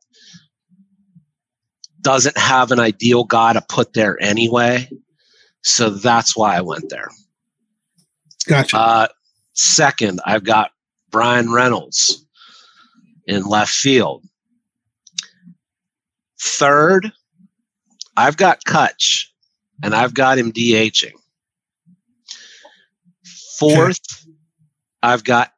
[2.10, 4.90] doesn't have an ideal guy to put there anyway.
[5.62, 7.08] So that's why I went there.
[8.48, 8.78] Gotcha.
[8.78, 9.08] Uh,
[9.54, 10.72] second, I've got
[11.12, 12.26] Bryan Reynolds
[13.28, 14.24] in left field.
[16.42, 17.12] Third,
[18.18, 19.32] I've got Cutch,
[19.84, 21.14] and I've got him DHing.
[23.60, 24.26] Fourth,
[25.04, 25.52] I've got,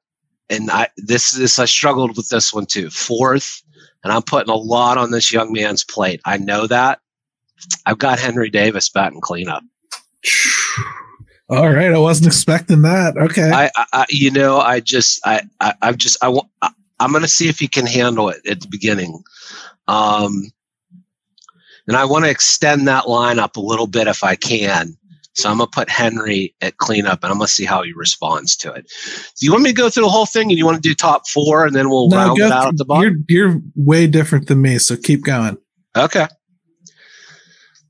[0.49, 2.89] and I this this I struggled with this one too.
[2.89, 3.63] Fourth,
[4.03, 6.21] and I'm putting a lot on this young man's plate.
[6.25, 6.99] I know that.
[7.85, 9.63] I've got Henry Davis batting cleanup.
[11.49, 13.17] All right, I wasn't expecting that.
[13.17, 13.51] Okay.
[13.51, 17.23] I, I, you know, I just, I, I, I've just, I want, I, I'm going
[17.23, 19.21] to see if he can handle it at the beginning.
[19.87, 20.51] Um,
[21.87, 24.95] and I want to extend that lineup a little bit if I can.
[25.33, 28.73] So I'm gonna put Henry at cleanup, and I'm gonna see how he responds to
[28.73, 28.91] it.
[29.39, 30.93] Do you want me to go through the whole thing, and you want to do
[30.93, 33.25] top four, and then we'll No, round it out at the bottom?
[33.29, 35.57] You're you're way different than me, so keep going.
[35.95, 36.27] Okay.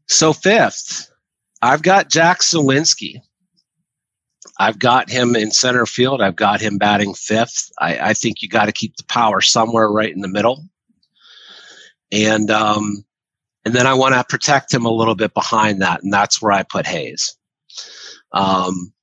[0.07, 1.09] So fifth,
[1.61, 3.21] I've got Jack Suwinski.
[4.59, 6.21] I've got him in center field.
[6.21, 7.71] I've got him batting fifth.
[7.79, 10.65] I, I think you got to keep the power somewhere right in the middle.
[12.11, 13.05] And um,
[13.65, 16.51] and then I want to protect him a little bit behind that, and that's where
[16.51, 17.35] I put Hayes.
[18.33, 18.93] Um,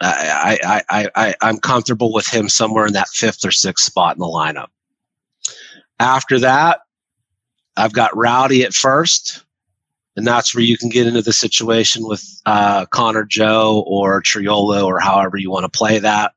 [0.00, 4.16] I, I, I, I, I'm comfortable with him somewhere in that fifth or sixth spot
[4.16, 4.68] in the lineup.
[5.98, 6.80] After that,
[7.76, 9.44] I've got Rowdy at first,
[10.16, 14.84] and that's where you can get into the situation with uh, Connor Joe or Triolo
[14.84, 16.32] or however you want to play that.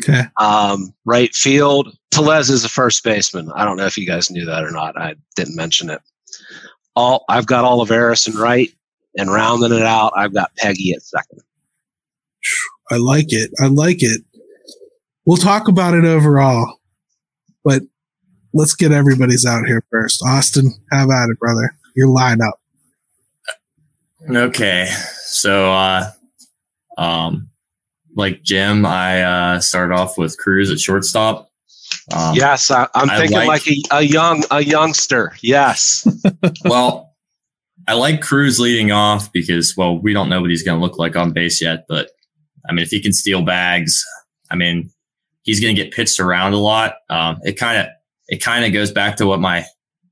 [0.00, 0.24] Okay.
[0.40, 3.50] Um, right field, Tellez is a first baseman.
[3.54, 4.96] I don't know if you guys knew that or not.
[4.96, 6.00] I didn't mention it.
[6.98, 8.68] All I've got Olivares in right,
[9.16, 11.38] and rounding it out, I've got Peggy at second.
[12.90, 13.52] I like it.
[13.60, 14.22] I like it.
[15.24, 16.80] We'll talk about it overall,
[17.62, 17.82] but
[18.52, 20.20] let's get everybody's out here first.
[20.26, 21.72] Austin, have at it, brother.
[21.94, 22.54] Your lineup.
[24.28, 24.88] Okay.
[25.22, 26.10] So, uh,
[26.96, 27.48] um,
[28.16, 31.47] like Jim, I uh, started off with Cruz at shortstop.
[32.14, 35.36] Um, yes, I, I'm I thinking like- like, a, a young a youngster.
[35.40, 36.06] Yes.
[36.64, 37.14] well,
[37.86, 40.98] I like Cruz leading off because, well, we don't know what he's going to look
[40.98, 41.86] like on base yet.
[41.88, 42.10] But
[42.68, 44.04] I mean, if he can steal bags,
[44.50, 44.90] I mean,
[45.42, 46.96] he's going to get pitched around a lot.
[47.08, 47.86] Um, it kind of
[48.28, 49.64] it kind of goes back to what my,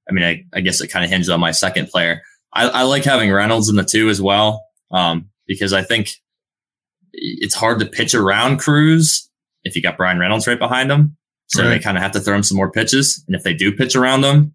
[0.08, 2.22] I mean, I, I guess it kind of hinges on my second player.
[2.54, 6.12] I, I like having Reynolds in the two as well um, because I think
[7.12, 9.28] it's hard to pitch around Cruz
[9.64, 11.16] if you got Bryan Reynolds right behind him.
[11.48, 13.22] So they kind of have to throw him some more pitches.
[13.26, 14.52] And if they do pitch around them,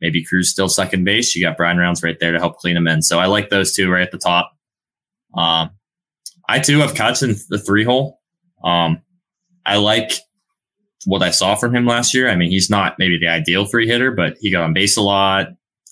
[0.00, 1.34] maybe Cruz still second base.
[1.36, 3.02] You got Brian Rounds right there to help clean him in.
[3.02, 4.52] So I like those two right at the top.
[5.34, 5.70] Um,
[6.48, 8.20] I too have Cutch in the three hole.
[8.64, 9.02] Um,
[9.64, 10.12] I like
[11.04, 12.28] what I saw from him last year.
[12.30, 15.02] I mean, he's not maybe the ideal three hitter, but he got on base a
[15.02, 15.48] lot.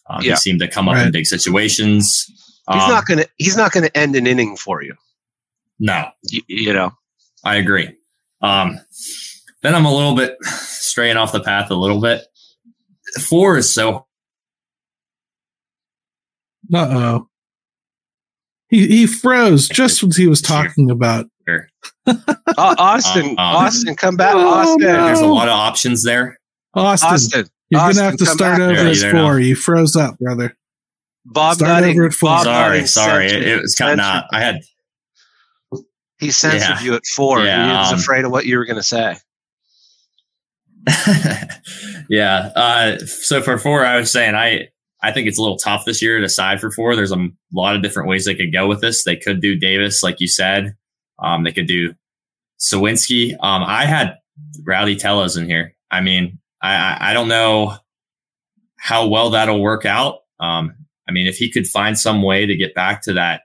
[0.09, 0.33] Um, Yeah.
[0.33, 2.25] He seemed to come up in big situations.
[2.73, 4.95] He's Um, not gonna he's not gonna end an inning for you.
[5.79, 6.93] No, You, you know.
[7.45, 7.97] I agree.
[8.43, 8.79] Um,
[9.63, 12.23] then I'm a little bit straying off the path a little bit.
[13.29, 14.07] Four is so
[16.73, 17.27] Uh oh.
[18.69, 21.27] He he froze just as he was talking about.
[22.07, 22.15] Uh,
[22.57, 25.07] Austin, Um, Austin, come back, Oh, Austin, no.
[25.07, 26.39] there's a lot of options there.
[26.75, 27.47] Austin, Austin.
[27.71, 28.61] you're Austin, gonna have to start back.
[28.61, 29.41] over Yeah, as you don't four.
[29.41, 30.57] You froze up, brother.
[31.27, 31.97] Bob Start Nutting.
[31.99, 32.29] over at four.
[32.31, 33.27] Bob sorry, Nutting sorry.
[33.27, 34.27] It, it was kind of not.
[34.33, 34.61] I had
[36.21, 36.81] He censored Yeah.
[36.81, 37.41] you at four.
[37.41, 39.17] Yeah, he was um, afraid of what you were going to say.
[42.09, 42.51] yeah.
[42.57, 44.69] Uh, so for four, I was saying I
[45.03, 46.95] I think it's a little tough this year to decide for four.
[46.95, 49.05] There's a lot of different ways they could go with this.
[49.05, 50.75] They could do Davis, like you said.
[51.19, 51.95] Um, they could do
[52.59, 53.33] Suwinski.
[53.33, 54.17] Um, I had
[54.65, 55.75] Rowdy Tellez in here.
[55.91, 57.77] I mean, I, I I don't know
[58.77, 60.21] how well that'll work out.
[60.39, 60.75] Um,
[61.09, 63.43] I mean, if he could find some way to get back to that,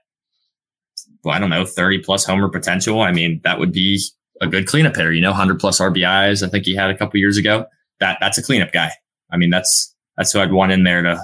[1.24, 3.00] well, I don't know, 30 plus homer potential.
[3.00, 4.00] I mean, that would be
[4.40, 6.46] a good cleanup hitter, you know, 100 plus RBIs.
[6.46, 7.66] I think he had a couple years ago.
[8.00, 8.90] That that's a cleanup guy.
[9.30, 11.20] I mean, that's that's who I'd want in there to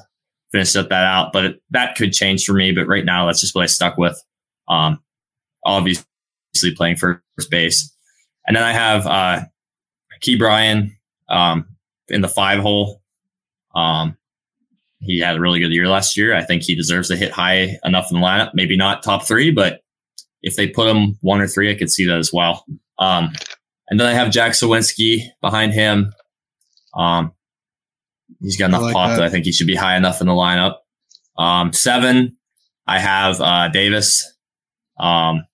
[0.51, 1.33] finish up that out.
[1.33, 2.73] But it, that could change for me.
[2.73, 4.21] But right now, that's just what I stuck with.
[4.69, 5.03] Um,
[5.65, 6.05] obviously
[6.77, 7.95] playing first base,
[8.47, 9.41] and then I have uh,
[10.23, 10.93] Ke'Bryan
[11.29, 11.67] um,
[12.09, 13.03] in the five hole.
[13.75, 14.17] Um,
[15.01, 16.35] he had a really good year last year.
[16.35, 18.53] I think he deserves to hit high enough in the lineup.
[18.55, 19.81] Maybe not top three, but
[20.43, 22.65] if they put him one or three, I could see that as well.
[22.99, 23.33] Um,
[23.89, 26.13] and then I have Jack Suwinski behind him.
[26.95, 27.33] Um,
[28.41, 29.17] he's got enough like pop that.
[29.17, 30.77] that I think he should be high enough in the lineup.
[31.39, 32.37] Um, seven,
[32.87, 34.31] I have uh, Davis.
[34.99, 35.47] Um,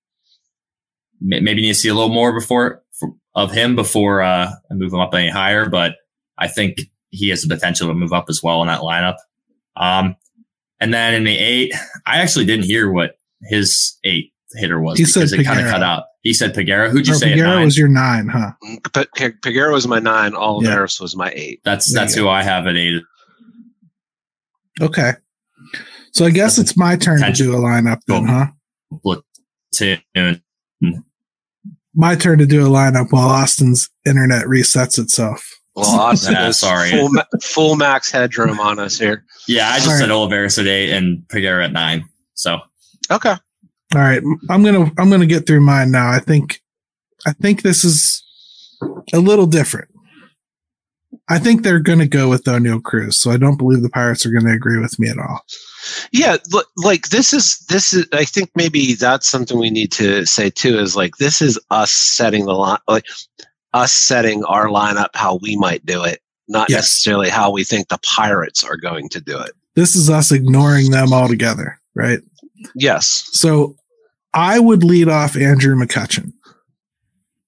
[1.20, 4.74] may- maybe need to see a little more before for, of him before uh, I
[4.74, 5.96] move him up any higher, but
[6.36, 6.78] I think
[7.10, 9.16] he has the potential to move up as well in that lineup.
[9.76, 10.16] Um,
[10.80, 11.72] and then in the eight,
[12.06, 15.82] I actually didn't hear what his eight hitter was He because it kind of cut
[15.82, 16.04] out.
[16.22, 16.90] He said Peguero.
[16.90, 17.64] Who'd you Or say at Figueroa nine?
[17.64, 18.50] was your nine, huh?
[18.92, 20.32] But Peguero was my nine.
[20.32, 20.80] Yeah.
[21.00, 21.60] Was my eight.
[21.64, 23.02] that's There that's you who I have at eight.
[24.80, 25.12] Okay.
[26.12, 28.46] So I guess it's my turn to do a lineup then, huh?
[29.02, 30.42] Platoon.
[31.94, 35.44] My turn to do a lineup while Austin's internet resets itself.
[35.74, 36.90] Well, Austin Yeah, is sorry.
[36.90, 39.24] full, ma- full max headroom on us here.
[39.46, 40.00] Yeah, I just All right.
[40.00, 42.04] said Olivares at eight and Peguero at nine.
[42.34, 42.58] So
[43.10, 43.34] Okay.
[43.94, 46.10] All right, I'm gonna I'm gonna get through mine now.
[46.10, 46.60] I think
[47.26, 48.22] I think this is
[49.14, 49.88] a little different.
[51.30, 54.30] I think they're gonna go with Oneil Cruz, so I don't believe the Pirates are
[54.30, 55.40] gonna agree with me at all.
[56.12, 58.06] Yeah, li- like this is this is.
[58.12, 60.78] I think maybe that's something we need to say too.
[60.78, 63.06] Is like this is us setting the line, like
[63.72, 66.78] us setting our lineup how we might do it, not Yes.
[66.80, 69.52] necessarily how we think the Pirates are going to do it.
[69.76, 72.20] This is us ignoring them altogether, right?
[72.74, 73.28] Yes.
[73.32, 73.76] So
[74.34, 76.32] I would lead off Andrew McCutchen.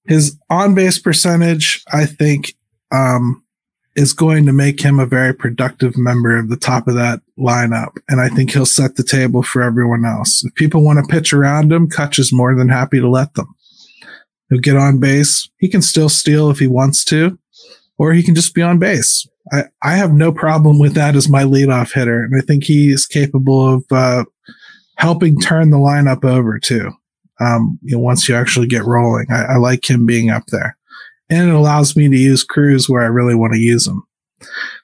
[0.07, 2.55] His on base percentage, I think,
[2.91, 3.43] um,
[3.95, 7.97] is going to make him a very productive member of the top of that lineup.
[8.07, 10.43] And I think he'll set the table for everyone else.
[10.43, 13.53] If people want to pitch around him, Cutch is more than happy to let them.
[14.49, 15.49] He'll get on base.
[15.57, 17.37] He can still steal if he wants to,
[17.97, 19.27] or he can just be on base.
[19.51, 22.23] I, I have no problem with that as my leadoff hitter.
[22.23, 24.25] And I think he is capable of, uh,
[25.01, 26.91] helping turn the lineup over too.
[27.39, 30.77] Um, you know, once you actually get rolling, I, I like him being up there,
[31.29, 34.03] and it allows me to use Cruz where I really want to use him.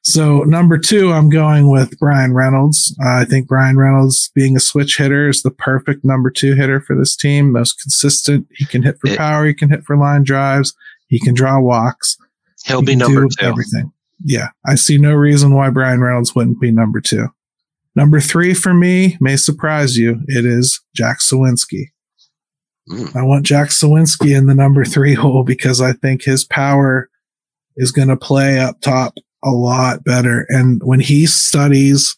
[0.01, 2.95] So number two, I'm going with Bryan Reynolds.
[3.03, 6.81] Uh, I think Bryan Reynolds, being a switch hitter, is the perfect number two hitter
[6.81, 7.51] for this team.
[7.51, 8.47] Most consistent.
[8.55, 9.45] He can hit for power.
[9.45, 10.73] He can hit for line drives.
[11.07, 12.17] He can draw walks.
[12.65, 13.45] He'll He be number two.
[13.45, 13.91] Everything.
[14.23, 17.27] Yeah, I see no reason why Bryan Reynolds wouldn't be number two.
[17.97, 20.21] Number three for me may surprise you.
[20.27, 21.85] It is Jack Suwinski.
[22.87, 23.15] Mm.
[23.15, 27.09] I want Jack Suwinski in the number three hole because I think his power
[27.75, 30.45] is going to play up top a lot better.
[30.49, 32.15] And when he studies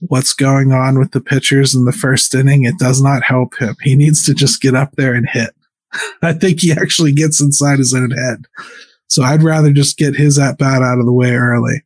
[0.00, 3.76] what's going on with the pitchers in the first inning, it does not help him.
[3.80, 5.54] He needs to just get up there and hit.
[6.22, 8.44] I think he actually gets inside his own head.
[9.08, 11.82] So I'd rather just get his at bat out of the way early.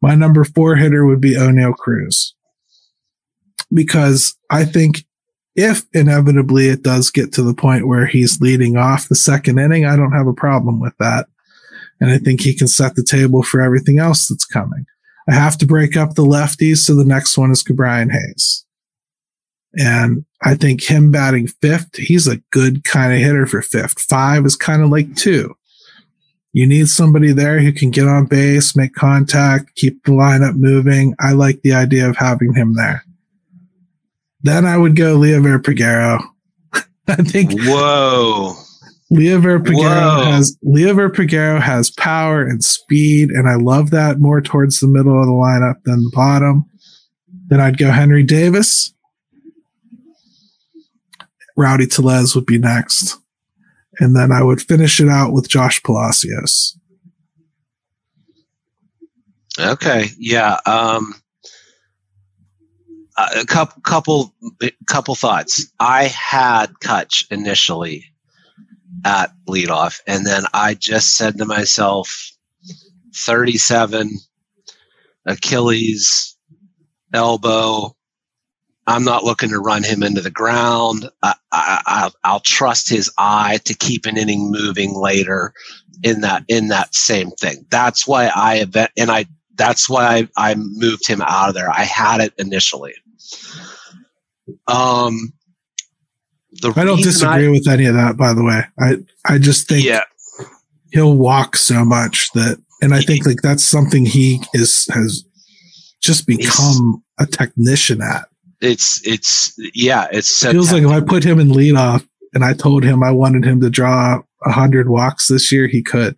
[0.00, 2.33] My number four hitter would be Oneil Cruz
[3.74, 5.04] because I think
[5.56, 9.84] if inevitably it does get to the point where he's leading off the second inning,
[9.84, 11.26] I don't have a problem with that.
[12.00, 14.84] And I think he can set the table for everything else that's coming.
[15.28, 18.64] I have to break up the lefties, so the next one is Ke'Bryan Hayes.
[19.76, 24.00] And I think him batting fifth, he's a good kind of hitter for fifth.
[24.00, 25.56] Five is kind of like two.
[26.52, 31.14] You need somebody there who can get on base, make contact, keep the lineup moving.
[31.18, 33.04] I like the idea of having him there.
[34.44, 36.22] Then I would go Liover Peguero.
[37.08, 37.52] I think.
[37.64, 38.54] Whoa.
[39.12, 44.80] Liover Peguero has Liover Peguero has power and speed, and I love that more towards
[44.80, 46.64] the middle of the lineup than the bottom.
[47.46, 48.92] Then I'd go Henry Davis.
[51.56, 53.18] Rowdy Tellez would be next.
[54.00, 56.76] And then I would finish it out with Josh Palacios.
[59.58, 60.06] Okay.
[60.18, 60.58] Yeah.
[60.66, 61.14] Um,
[63.16, 64.34] Uh, a couple, couple,
[64.86, 65.72] couple thoughts.
[65.78, 68.04] I had Cutch initially
[69.04, 72.32] at leadoff, and then I just said to myself,
[73.14, 74.10] 37,
[75.26, 76.36] Achilles,
[77.12, 77.94] elbow.
[78.86, 81.08] I'm not looking to run him into the ground.
[81.22, 85.54] I, I, I'll trust his eye to keep an inning moving later
[86.02, 87.64] in that in that same thing.
[87.70, 91.70] That's why I event and I that's why I, I moved him out of there.
[91.70, 92.94] I had it initially.
[94.66, 95.32] Um,
[96.52, 98.62] the I don't disagree I, with any of that, by the way.
[98.78, 100.04] I I just think yeah.
[100.92, 105.24] he'll walk so much that, and I think like that's something he is has
[106.00, 108.28] just become a technician at.
[108.60, 112.52] It's it's yeah, it's it feels like if I put him in leadoff and I
[112.52, 116.16] told him I wanted him to draw a hundred walks this year, he could.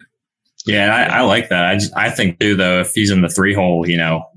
[0.66, 1.64] Yeah, I, I like that.
[1.64, 4.28] I just, I think too though, if he's in the three hole, you know,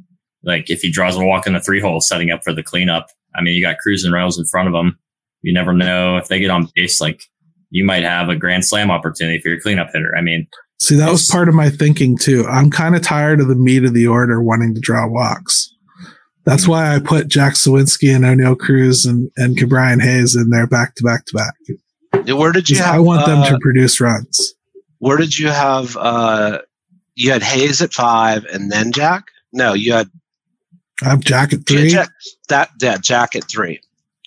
[0.44, 3.08] like if he draws a walk in the three hole, setting up for the cleanup.
[3.36, 4.98] I mean, you got Cruz and Reynolds in front of him.
[5.42, 7.00] You never know if they get on base.
[7.00, 7.24] Like
[7.70, 10.16] you might have a grand slam opportunity for your cleanup hitter.
[10.16, 10.48] I mean,
[10.80, 12.46] see, that was part of my thinking too.
[12.48, 15.74] I'm kind of tired of the meat of the order wanting to draw walks.
[16.46, 16.72] That's mm-hmm.
[16.72, 20.96] why I put Jack Suwinski and Oneil Cruz and and Ke'Bryan Hayes in there back
[20.96, 21.54] to back to back.
[22.28, 22.78] Where did you?
[22.78, 24.54] Have, I want them uh, to produce runs.
[24.98, 25.96] Where did you have?
[25.98, 26.60] uh
[27.16, 29.26] You had Hayes at five, and then Jack.
[29.54, 30.10] No, you had.
[31.04, 31.90] I have jacket three.
[31.90, 32.10] Jack,
[32.50, 33.80] that yeah, Jack at three.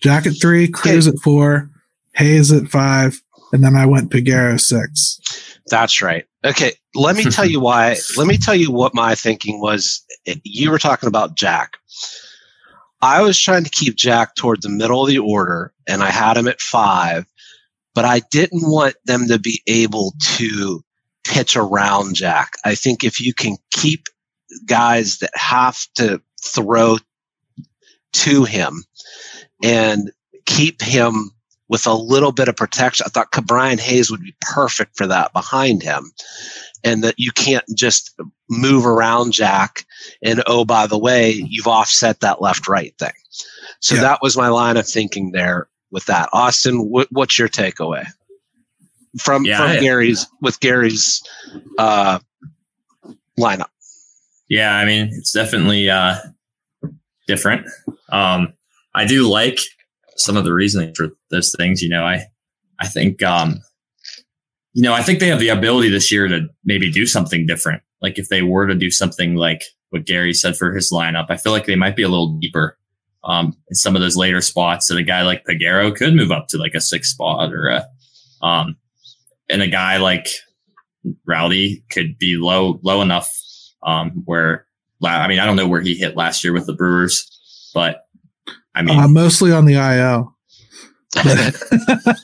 [0.03, 1.17] Jacket three, Cruz okay.
[1.17, 1.71] at four,
[2.15, 5.21] Hayes at five, and then I went Peguero six.
[5.69, 6.27] That's right.
[6.45, 7.97] Okay, let me tell you why.
[8.17, 10.05] Let me tell you what my thinking was.
[10.27, 11.77] Eh, you were talking about Jack.
[13.01, 16.37] I was trying to keep Jack toward the middle of the order, and I had
[16.37, 17.27] him at five,
[17.95, 20.83] but I didn't want them to be able to
[21.25, 22.53] pitch around Jack.
[22.65, 24.07] I think if you can keep
[24.67, 26.99] guys that have to throw
[28.13, 28.85] to him
[29.63, 30.11] and
[30.45, 31.31] keep him
[31.69, 33.07] with a little bit of protection.
[33.07, 36.13] I thought Brian Hayes would be perfect for that behind him.
[36.85, 38.13] And that you can't just
[38.51, 39.87] move around Jack
[40.23, 43.13] and oh, by the way, you've offset that left right thing.
[43.81, 44.01] So yeah.
[44.03, 46.29] that was my line of thinking there with that.
[46.33, 48.05] Austin, what's your takeaway
[49.21, 51.23] from yeah, from I, Gary's with Gary's
[51.79, 52.19] uh,
[53.39, 53.71] lineup?
[54.49, 56.19] Yeah, I mean it's definitely uh,
[57.27, 57.67] different.
[58.11, 58.53] Um,
[58.95, 59.59] I do like
[60.17, 61.83] some of the reasoning for those things.
[61.83, 62.27] You know, I
[62.79, 63.61] I think um,
[64.73, 67.83] you know I think they have the ability this year to maybe do something different.
[68.01, 71.37] Like if they were to do something like what Gary said for his lineup, I
[71.37, 72.79] feel like they might be a little deeper
[73.25, 76.49] um, in some of those later spots that a guy like Peguero could move up
[76.49, 77.87] to like a six spot or a
[78.43, 78.77] um,
[79.49, 80.29] and a guy like
[81.27, 83.31] Rowdy could be low low enough
[83.83, 84.67] um, where
[85.03, 87.29] I mean I don't know where he hit last year with the Brewers,
[87.75, 88.07] but
[88.75, 90.35] I mean, uh, mostly on the IL.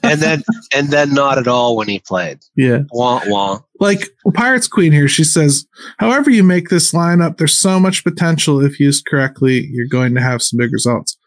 [0.03, 0.43] and then
[0.75, 2.39] and then not at all when he played.
[2.57, 2.85] Yeah.
[2.91, 3.61] Wah wah.
[3.81, 5.67] Like Pirates Queen here, she says,
[5.99, 10.23] however you make this lineup, there's so much potential if used correctly, you're going to
[10.23, 11.19] have some big results.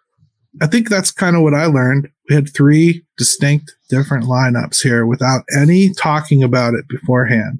[0.59, 2.09] I think that's kind of what I learned.
[2.27, 7.59] We had three distinct different lineups here without any talking about it beforehand.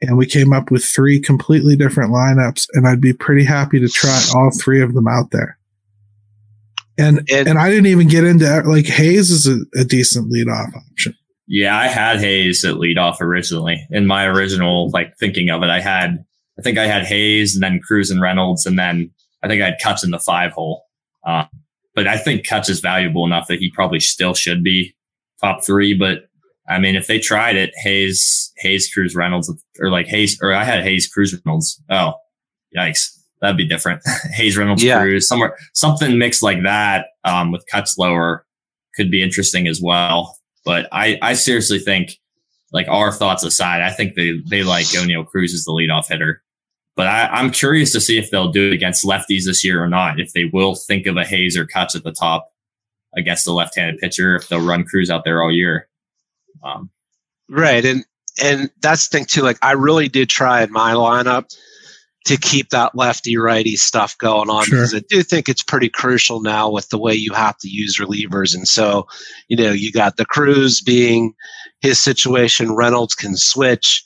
[0.00, 3.88] And we came up with three completely different lineups, and I'd be pretty happy to
[3.88, 5.58] try all three of them out there.
[6.98, 10.76] And, and and I didn't even get into like Hayes is a, a decent leadoff
[10.76, 11.16] option.
[11.46, 13.86] Yeah, I had Hayes at leadoff originally.
[13.90, 16.24] In my original like thinking of it, I had
[16.58, 19.10] I think I had Hayes and then Cruz and Reynolds, and then
[19.42, 20.84] I think I had Cutch in the five hole.
[21.26, 21.44] Uh,
[21.94, 24.94] but I think Cutch is valuable enough that he probably still should be
[25.40, 25.94] top three.
[25.94, 26.28] But
[26.68, 30.64] I mean, if they tried it, Hayes, Hayes, Cruz, Reynolds, or like Hayes, or I
[30.64, 31.80] had Hayes, Cruz, Reynolds.
[31.90, 32.14] Oh,
[32.76, 33.10] yikes
[33.44, 34.02] that'd be different.
[34.32, 35.00] Hayes Reynolds yeah.
[35.00, 38.46] Cruz, somewhere something mixed like that um, with Cutch lower
[38.96, 40.36] could be interesting as well.
[40.64, 42.18] But I, I seriously think,
[42.72, 46.42] like our thoughts aside, I think they they like Oneil Cruz as the leadoff hitter.
[46.96, 49.88] But I, I'm curious to see if they'll do it against lefties this year or
[49.88, 50.20] not.
[50.20, 52.50] If they will think of a Hayes or Cutch at the top
[53.16, 55.88] against the left-handed pitcher, if they'll run Cruz out there all year.
[56.64, 56.90] Um,
[57.48, 58.04] right, and
[58.42, 59.42] and that's the thing too.
[59.42, 61.44] Like I really did try in my lineup
[62.26, 64.78] to keep that lefty righty stuff going on Sure.
[64.78, 67.98] because I do think it's pretty crucial now with the way you have to use
[67.98, 68.54] relievers.
[68.54, 69.06] And so,
[69.48, 71.34] you know, you got the Cruz being
[71.82, 74.02] his situation, Reynolds can switch.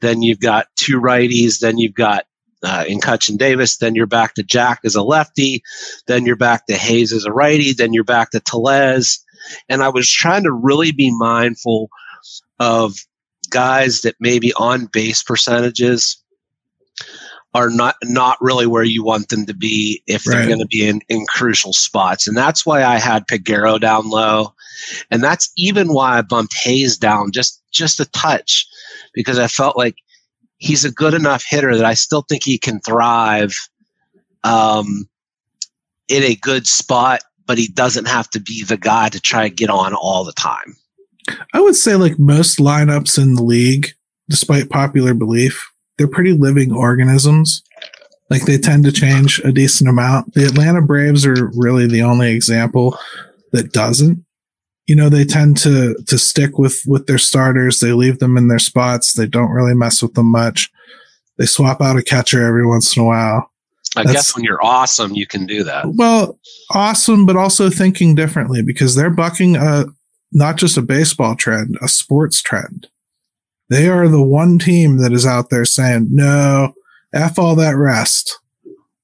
[0.00, 1.58] Then you've got two righties.
[1.58, 2.24] Then you've got
[2.62, 3.78] uh, in Cutchin Davis.
[3.78, 5.60] Then you're back to Jack as a lefty.
[6.06, 7.72] Then you're back to Hayes as a righty.
[7.72, 9.18] Then you're back to Tellez.
[9.68, 11.88] And I was trying to really be mindful
[12.58, 12.94] of
[13.50, 16.16] guys that maybe on base percentages
[17.54, 20.46] are not not really where you want them to be if they're Right.
[20.46, 22.28] going to be in, in crucial spots.
[22.28, 24.52] And that's why I had Peguero down low.
[25.10, 28.66] And that's even why I bumped Hayes down just just a touch
[29.14, 29.96] because I felt like
[30.58, 33.54] he's a good enough hitter that I still think he can thrive
[34.44, 35.08] um,
[36.08, 39.54] in a good spot, but he doesn't have to be the guy to try to
[39.54, 40.76] get on all the time.
[41.52, 43.88] I would say like most lineups in the league,
[44.28, 47.62] despite popular belief, they're pretty living organisms.
[48.28, 50.34] Like they tend to change a decent amount.
[50.34, 52.98] The Atlanta Braves are really the only example
[53.52, 54.24] that doesn't.
[54.86, 57.78] You know, they tend to to stick with with their starters.
[57.78, 59.14] They leave them in their spots.
[59.14, 60.70] They don't really mess with them much.
[61.38, 63.50] They swap out a catcher every once in a while.
[63.96, 65.86] I That's- guess when you're awesome, you can do that.
[65.94, 66.38] Well,
[66.72, 69.86] awesome, but also thinking differently because they're bucking a
[70.32, 72.88] not just a baseball trend, a sports trend.
[73.70, 76.72] They are the one team that is out there saying, "No,
[77.14, 78.38] f all that rest.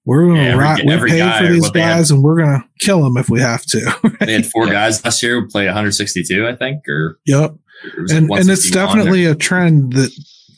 [0.04, 0.80] We're going to Yeah, every- rot.
[0.84, 3.16] We every pay guy, for these what they guys, and we're going to kill them
[3.16, 4.72] if we have to." They had four Yeah.
[4.72, 7.54] guys last year who played 162, I think, or yep,
[7.84, 10.10] it and like and it's definitely a trend that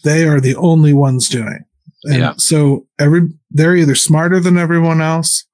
[0.02, 1.64] they are the only ones doing.
[2.04, 2.34] And Yeah.
[2.36, 5.44] so every they're either smarter than everyone else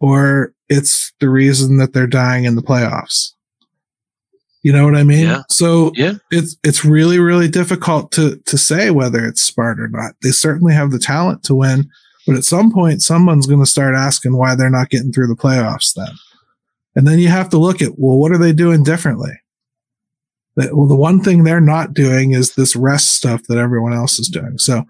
[0.00, 3.32] or it's the reason that they're dying in the playoffs.
[4.62, 5.26] You know what I mean?
[5.26, 5.42] Yeah.
[5.48, 6.14] So Yeah.
[6.30, 10.14] it's it's really really difficult to to say whether it's smart or not.
[10.22, 11.88] They certainly have the talent to win,
[12.26, 15.34] but at some point someone's going to start asking why they're not getting through the
[15.36, 16.14] playoffs then.
[16.94, 19.32] And then you have to look at well what are they doing differently?
[20.54, 24.18] That, well the one thing they're not doing is this rest stuff that everyone else
[24.20, 24.58] is doing.
[24.58, 24.84] So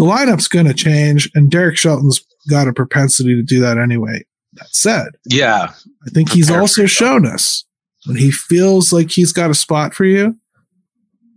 [0.00, 4.24] the lineup's going to change and Derek Shelton's got a propensity to do that anyway.
[4.54, 5.72] That said, Yeah.
[6.06, 7.64] I think he's also shown us
[8.06, 10.34] when he feels like he's got a spot for you,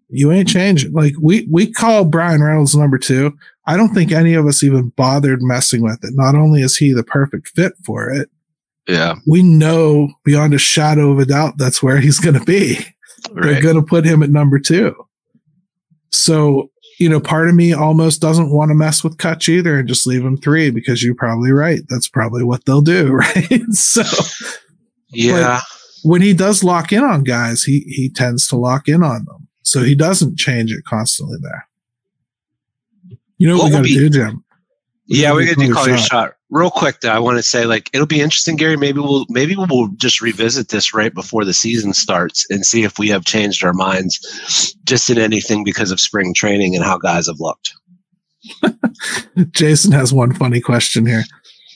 [0.09, 0.93] you ain't changing.
[0.93, 3.38] Like we we call Bryan Reynolds number two.
[3.68, 6.11] I don't think any of us even bothered messing with it.
[6.16, 8.30] Not only is he the perfect fit for it,
[8.88, 9.16] Yeah.
[9.28, 12.78] we know beyond a shadow of a doubt that's where he's going to be.
[13.34, 14.95] They're going to put him at number two.
[16.11, 19.87] So, you know, part of me almost doesn't want to mess with Cutch either and
[19.87, 21.81] just leave him three because you're probably right.
[21.89, 23.63] That's probably what they'll do, right?
[23.71, 24.03] so
[25.09, 25.61] Yeah.
[26.03, 29.47] when he does lock in on guys, he he tends to lock in on them.
[29.63, 31.67] So he doesn't change it constantly there.
[33.37, 34.42] You know what, What we got to do, Jim?
[35.06, 36.34] Yeah, we're gonna do call call your shot.
[36.49, 38.78] Real quick though, I want to say like it'll be interesting, Gary.
[38.78, 42.97] Maybe we'll maybe we'll just revisit this right before the season starts and see if
[42.97, 47.28] we have changed our minds just in anything because of spring training and how guys
[47.28, 47.74] have looked.
[49.51, 51.24] Jason has one funny question here.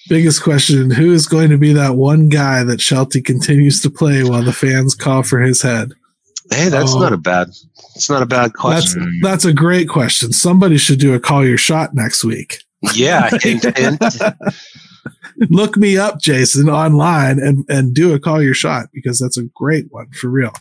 [0.10, 4.24] Biggest question: Who is going to be that one guy that Shelty continues to play
[4.24, 5.92] while the fans call for his head?
[6.52, 7.00] Hey, that's Oh.
[7.00, 7.50] not a bad.
[7.96, 9.20] It's not a bad That's question.
[9.22, 10.32] that's a great question.
[10.32, 12.60] Somebody should do a call your shot next week.
[12.94, 14.04] Yeah, hint, hint.
[15.50, 19.50] Look me up, Jason, online and and do a call your shot because that's a
[19.56, 20.54] great one for real.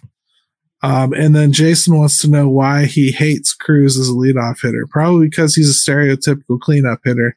[0.82, 4.86] Um, and then Jason wants to know why he hates Cruz as a leadoff hitter.
[4.88, 7.36] Probably because he's a stereotypical cleanup hitter,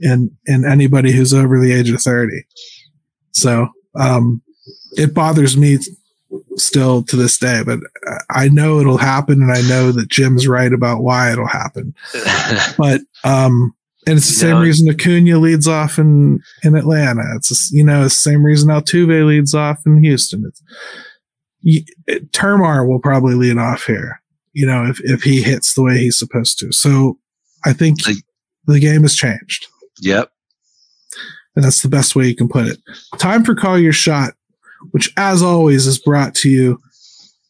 [0.00, 2.44] and and anybody who's over the age of thirty.
[3.30, 4.42] So um,
[4.92, 5.78] it bothers me
[6.56, 7.78] still to this day, but
[8.30, 11.94] I know it'll happen, and I know that Jim's right about why it'll happen.
[12.78, 13.74] But um,
[14.06, 14.60] and it's the same No.
[14.62, 17.22] reason Acuna leads off in in Atlanta.
[17.36, 20.44] It's you know it's the same reason Altuve leads off in Houston.
[20.46, 20.62] It's
[21.64, 24.20] y- it, Termar will probably lead off here.
[24.52, 26.72] You know if if he hits the way he's supposed to.
[26.72, 27.18] So
[27.64, 28.16] I think Like-
[28.66, 29.66] the game has changed,
[30.00, 30.30] yep.
[31.56, 32.78] and that's the best way you can put it.
[33.18, 34.34] Time for call your shot,
[34.92, 36.78] which as always is brought to you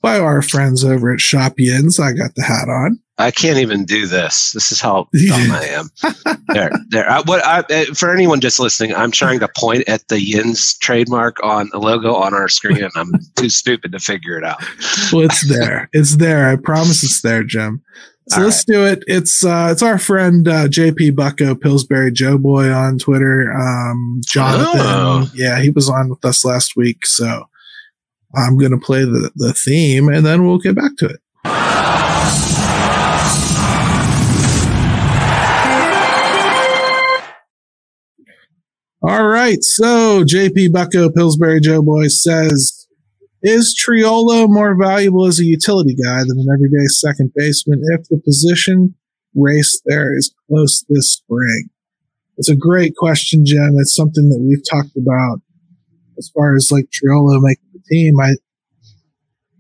[0.03, 1.99] by our friends over at Shop Yins.
[1.99, 2.99] I got the hat on.
[3.19, 4.51] I can't even do this.
[4.53, 5.91] This is how dumb I am.
[6.49, 7.09] there, there.
[7.09, 10.77] I, what I, uh, for anyone just listening, I'm trying to point at the Yins
[10.79, 14.61] trademark on the logo on our screen, and I'm too stupid to figure it out.
[15.13, 15.89] well, it's there.
[15.93, 16.49] It's there.
[16.49, 17.83] I promise it's there, Jim.
[18.29, 19.03] So All let's do it.
[19.09, 23.53] It's uh it's our friend uh JP Bucko, Pillsbury Joe Boy on Twitter.
[23.53, 24.81] Um Jonathan.
[24.81, 25.29] Oh.
[25.35, 27.05] Yeah, he was on with us last week.
[27.05, 27.49] So
[28.35, 31.21] I'm going to play the, the theme and then we'll get back to it.
[39.05, 39.63] All right.
[39.63, 42.87] So JP Bucko Pillsbury Joe Boy says,
[43.43, 48.19] is Triolo more valuable as a utility guy than an everyday second baseman if the
[48.19, 48.95] position
[49.35, 51.69] race there is close this spring?
[52.37, 53.77] It's a great question, Jen.
[53.79, 55.41] It's something that we've talked about
[56.17, 58.19] as far as like Triolo making team.
[58.21, 58.35] I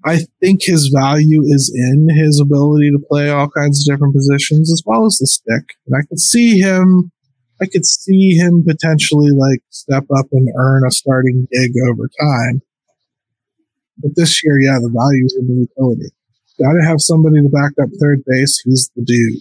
[0.04, 4.72] I think his value is in his ability to play all kinds of different positions
[4.72, 5.76] as well as the stick.
[5.86, 7.12] And I could see him
[7.60, 12.62] I could see him potentially like step up and earn a starting gig over time.
[13.98, 16.10] But this year, yeah, the value is in the utility.
[16.58, 18.60] Got to have somebody to back up third base.
[18.64, 19.40] He's the dude.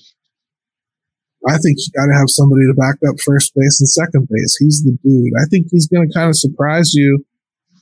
[1.47, 4.55] I think you got to have somebody to back up first base and second base.
[4.59, 5.33] He's the dude.
[5.41, 7.25] I think he's going to kind of surprise you,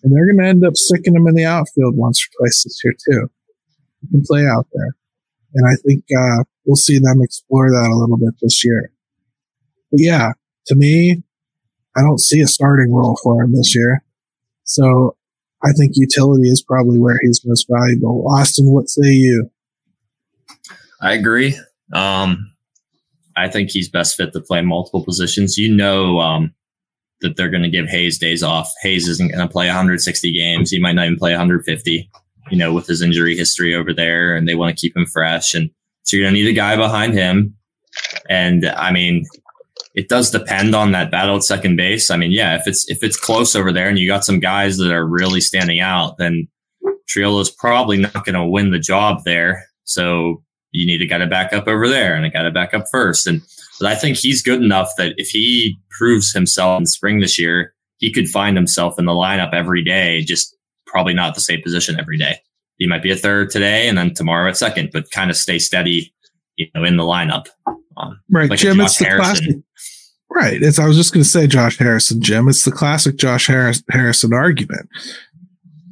[0.03, 2.81] and they're going to end up sticking him in the outfield once or twice this
[2.83, 3.29] year too.
[4.01, 4.95] He can play out there,
[5.55, 8.91] and I think uh, we'll see them explore that a little bit this year.
[9.91, 10.31] But yeah,
[10.67, 11.23] to me,
[11.97, 14.03] I don't see a starting role for him this year.
[14.63, 15.17] So
[15.63, 18.25] I think utility is probably where he's most valuable.
[18.29, 19.49] Austin, what say you?
[21.01, 21.59] I agree.
[21.93, 22.53] Um,
[23.35, 25.57] I think he's best fit to play multiple positions.
[25.57, 26.53] You know um,
[27.21, 28.71] that they're going to give Hayes days off.
[28.81, 30.71] Hayes isn't going to play 160 games.
[30.71, 32.09] He might not even play 150.
[32.51, 35.53] You know, with his injury history over there, and they want to keep him fresh.
[35.53, 35.69] And
[36.01, 37.55] so you're going to need a guy behind him.
[38.27, 39.25] And I mean,
[39.93, 42.09] it does depend on that battle at second base.
[42.09, 44.77] I mean, yeah, if it's if it's close over there and you got some guys
[44.77, 46.47] that are really standing out, then
[47.09, 49.65] Triolo is probably not going to win the job there.
[49.83, 52.73] So you need a guy to back up over there and a guy to back
[52.73, 53.27] up first.
[53.27, 53.41] And
[53.79, 57.73] but I think he's good enough that if he proves himself in spring this year,
[57.97, 60.55] he could find himself in the lineup every day, just
[60.85, 62.39] probably not the same position every day.
[62.77, 65.59] He might be a third today and then tomorrow at second, but kind of stay
[65.59, 66.13] steady,
[66.55, 67.47] you know, in the lineup.
[67.97, 68.79] Um, right, like Jim.
[68.79, 69.45] It's the Harrison.
[69.45, 69.55] classic.
[70.31, 70.61] Right.
[70.61, 70.79] It's.
[70.79, 72.47] I was just going to say Josh Harrison, Jim.
[72.47, 74.87] It's the classic Josh Harris, Harrison argument.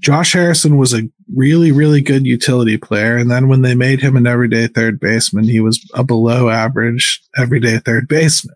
[0.07, 1.03] Josh Harrison was a
[1.35, 5.43] really, really good utility player, and then when they made him an everyday third baseman,
[5.43, 8.55] he was a below average everyday third baseman.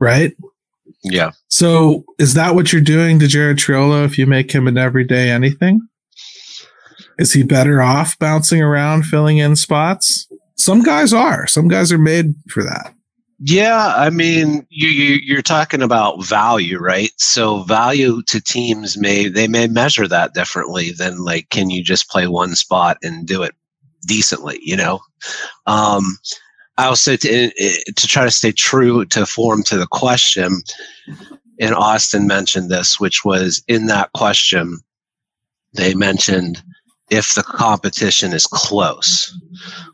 [0.00, 0.32] Right.
[1.02, 1.32] Yeah.
[1.48, 5.28] So is that what you're doing to Jared Triolo if you make him an everyday
[5.30, 5.80] anything?
[7.18, 10.28] Is he better off bouncing around, filling in spots?
[10.54, 11.48] Some guys are.
[11.48, 12.94] Some guys are made for that.
[13.42, 17.10] Yeah, I mean, you, you are talking about value, right?
[17.16, 22.10] So value to teams may they may measure that differently than like, can you just
[22.10, 23.54] play one spot and do it
[24.06, 24.58] decently?
[24.62, 25.00] You know,
[25.66, 26.18] um,
[26.76, 30.60] I also to to try to stay true to form to the question.
[31.58, 34.80] And Austin mentioned this, which was in that question,
[35.72, 36.62] they mentioned
[37.10, 39.34] if the competition is close.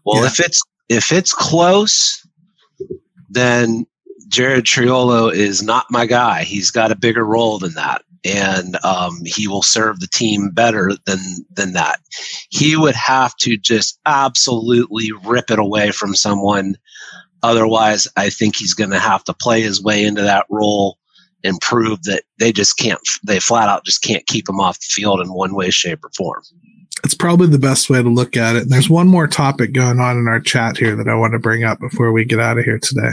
[0.04, 0.26] Well, yeah.
[0.26, 2.25] if it's if it's close,
[3.28, 3.86] then
[4.28, 6.44] Jared Triolo is not my guy.
[6.44, 10.92] He's got a bigger role than that, and um, he will serve the team better
[11.06, 11.18] than
[11.50, 12.00] than that.
[12.50, 16.76] He would have to just absolutely rip it away from someone.
[17.42, 20.98] Otherwise, I think he's going to have to play his way into that role
[21.44, 23.00] and prove that they just can't.
[23.24, 26.10] They flat out just can't keep him off the field in one way, shape, or
[26.16, 26.42] form
[27.04, 28.62] it's probably the best way to look at it.
[28.62, 31.38] And there's one more topic going on in our chat here that I want to
[31.38, 33.10] bring up before we get out of here today.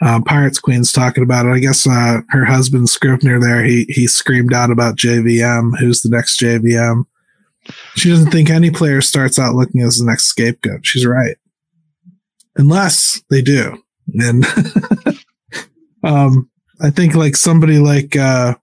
[0.00, 1.50] Uh, Pirates Queen's talking about it.
[1.50, 5.78] I guess uh, her husband Scrivener there, he he screamed out about JVM.
[5.78, 7.04] Who's the next JVM?
[7.94, 10.84] She doesn't think any player starts out looking as the next scapegoat.
[10.84, 11.36] She's right,
[12.56, 13.80] unless they do.
[14.14, 14.44] And
[16.02, 18.56] um, I think like somebody like uh,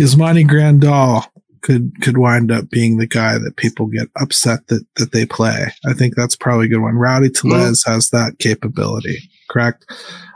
[0.00, 1.24] Yasmani Grandal
[1.64, 5.66] could could wind up being the guy that people get upset that that they play.
[5.86, 6.94] I think that's probably a good one.
[6.94, 7.90] Rowdy Tellez mm.
[7.90, 9.18] has that capability,
[9.50, 9.90] correct?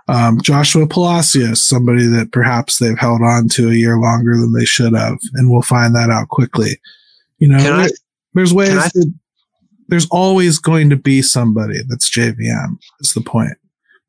[0.09, 4.65] Um, Joshua Palacios, somebody that perhaps they've held on to a year longer than they
[4.65, 6.81] should have, and we'll find that out quickly.
[7.39, 7.89] You know, I,
[8.33, 9.15] there's ways I, that
[9.89, 12.79] there's always going to be somebody that's JVM.
[13.01, 13.59] Is the point?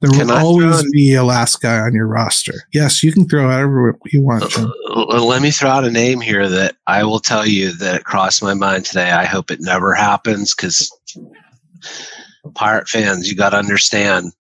[0.02, 2.54] There will always be a last guy on your roster.
[2.72, 4.58] Yes, you can throw out whatever you want.
[4.58, 7.96] Uh, uh, let me throw out a name here that I will tell you that
[7.96, 9.12] it crossed my mind today.
[9.12, 10.90] I hope it never happens because
[12.56, 14.32] Pirate fans, you got to understand.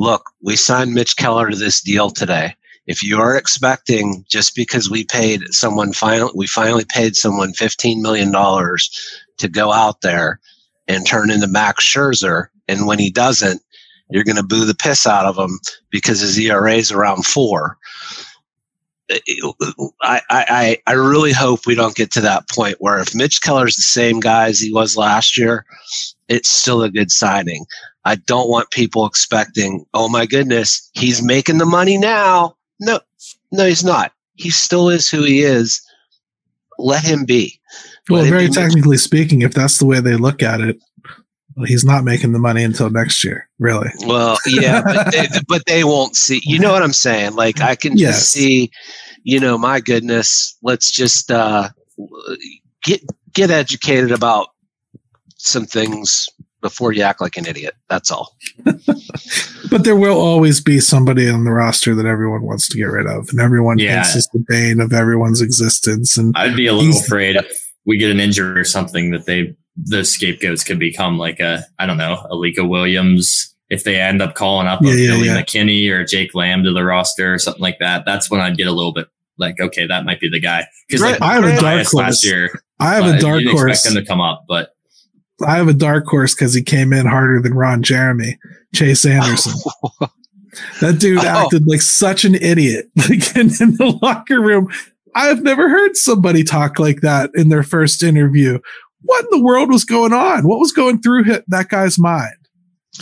[0.00, 2.54] Look, we signed Mitch Keller to this deal today.
[2.86, 8.02] If you are expecting just because we paid someone finally, we finally paid someone fifteen
[8.02, 8.90] million dollars
[9.36, 10.40] to go out there
[10.88, 13.62] and turn into Max Scherzer, and when he doesn't,
[14.10, 15.58] you're going to boo the piss out of him
[15.90, 17.78] because his ERA is around four.
[20.02, 23.76] I, I, I really hope we don't get to that point where if Mitch Keller's
[23.76, 25.64] the same guy as he was last year,
[26.28, 27.64] it's still a good signing.
[28.04, 32.56] I don't want people expecting, oh my goodness, he's making the money now.
[32.80, 33.00] No,
[33.50, 34.12] No, he's not.
[34.34, 35.80] He still is who he is.
[36.78, 37.58] Let him be.
[38.08, 40.78] Well, him very be technically speaking, if that's the way they look at it,
[41.66, 43.90] he's not making the money until next year, really.
[44.06, 46.40] Well, yeah, but they, but they won't see.
[46.44, 47.34] You know what I'm saying?
[47.34, 48.16] Like I can Yes.
[48.18, 48.70] just see.
[49.24, 50.56] You know, my goodness.
[50.62, 51.68] Let's just uh,
[52.84, 53.02] get
[53.34, 54.48] get educated about
[55.36, 56.28] some things
[56.60, 57.74] before you act like an idiot.
[57.88, 58.36] That's all.
[59.70, 63.06] But there will always be somebody on the roster that everyone wants to get rid
[63.06, 64.02] of, and everyone Yeah.
[64.02, 66.16] thinks is the bane of everyone's existence.
[66.16, 67.44] And I'd be a little afraid if
[67.84, 71.86] we get an injury or something that they the scapegoats could become like a I
[71.86, 75.42] don't know Alika Williams if they end up calling up Yeah, a yeah, Billy yeah.
[75.42, 78.04] McKinney or Jake Lamb to the roster or something like that.
[78.06, 81.00] That's when I'd get a little bit like okay that might be the guy because
[81.02, 81.20] Right.
[81.22, 82.24] I have a dark horse last horse.
[82.24, 83.70] year I have a dark you'd horse.
[83.70, 84.70] expect him to come up but
[85.46, 88.38] I have a dark horse because he came in harder than Ron Jeremy,
[88.74, 89.52] Chase Anderson.
[90.80, 91.44] That dude Oh.
[91.44, 94.68] acted like such an idiot, like in, in the locker room.
[95.14, 98.58] I've never heard somebody talk like that in their first interview.
[99.02, 100.46] What in the world was going on?
[100.46, 102.34] What was going through that guy's mind?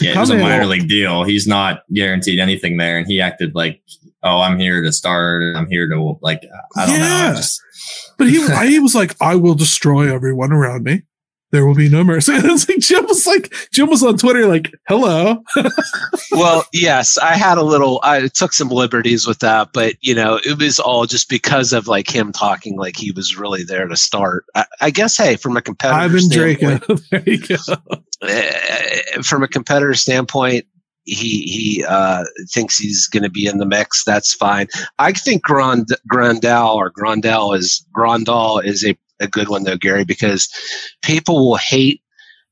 [0.01, 0.41] yeah it was a in.
[0.43, 1.25] minor league deal.
[1.25, 3.81] He's not guaranteed anything there, and he acted like
[4.23, 5.57] oh I'm here to start.
[5.57, 6.43] I'm here to like
[6.77, 7.05] I don't know.
[7.07, 7.27] Yeah.
[7.31, 7.61] I'm just-
[8.19, 11.03] But he he was like, "I will destroy everyone around me.
[11.57, 14.47] There will be no mercy." And it's like Jim was like, Jim was on Twitter
[14.47, 15.43] like, "Hello."
[16.33, 17.99] well, yes, I had a little.
[18.03, 21.89] I took some liberties with that, but you know, it was all just because of
[21.89, 24.45] like him talking like he was really there to start.
[24.55, 27.09] I, I guess, hey, from a competitor Ivan standpoint, Drago.
[27.11, 29.17] there you go.
[29.19, 30.67] uh, from a competitor standpoint,
[31.07, 34.05] he he uh, thinks he's going to be in the mix.
[34.05, 34.67] That's fine.
[34.99, 40.05] I think Grand Grandal or Grandal is Grandal is a, a good one though, Gary,
[40.05, 40.49] because
[41.03, 42.03] people will hate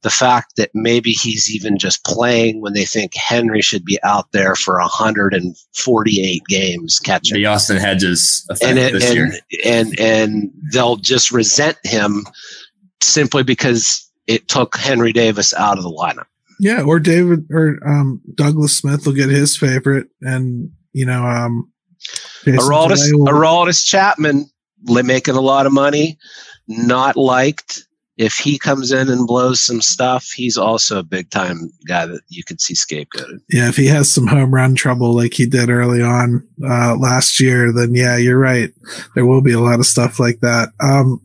[0.02, 4.30] the fact that maybe he's even just playing when they think Henry should be out
[4.32, 9.32] there for 148 games catching the Austin Hedges effect and it, this year.
[9.64, 12.26] and, and and they'll just resent him
[13.02, 16.26] simply because it took Henry Davis out of the lineup.
[16.60, 21.72] Yeah, or David or um, Douglas Smith will get his favorite, and you know, um,
[22.44, 24.46] Jason Aroldis, will- Aroldis Chapman
[24.82, 26.18] making a lot of money,
[26.68, 27.86] not liked.
[28.16, 32.20] If he comes in and blows some stuff, he's also a big time guy that
[32.28, 33.40] you could see scapegoated.
[33.50, 37.40] yeah, if he has some home run trouble like he did early on uh, last
[37.40, 38.72] year, then yeah, you're right.
[39.16, 40.68] There will be a lot of stuff like that.
[40.78, 41.20] Um,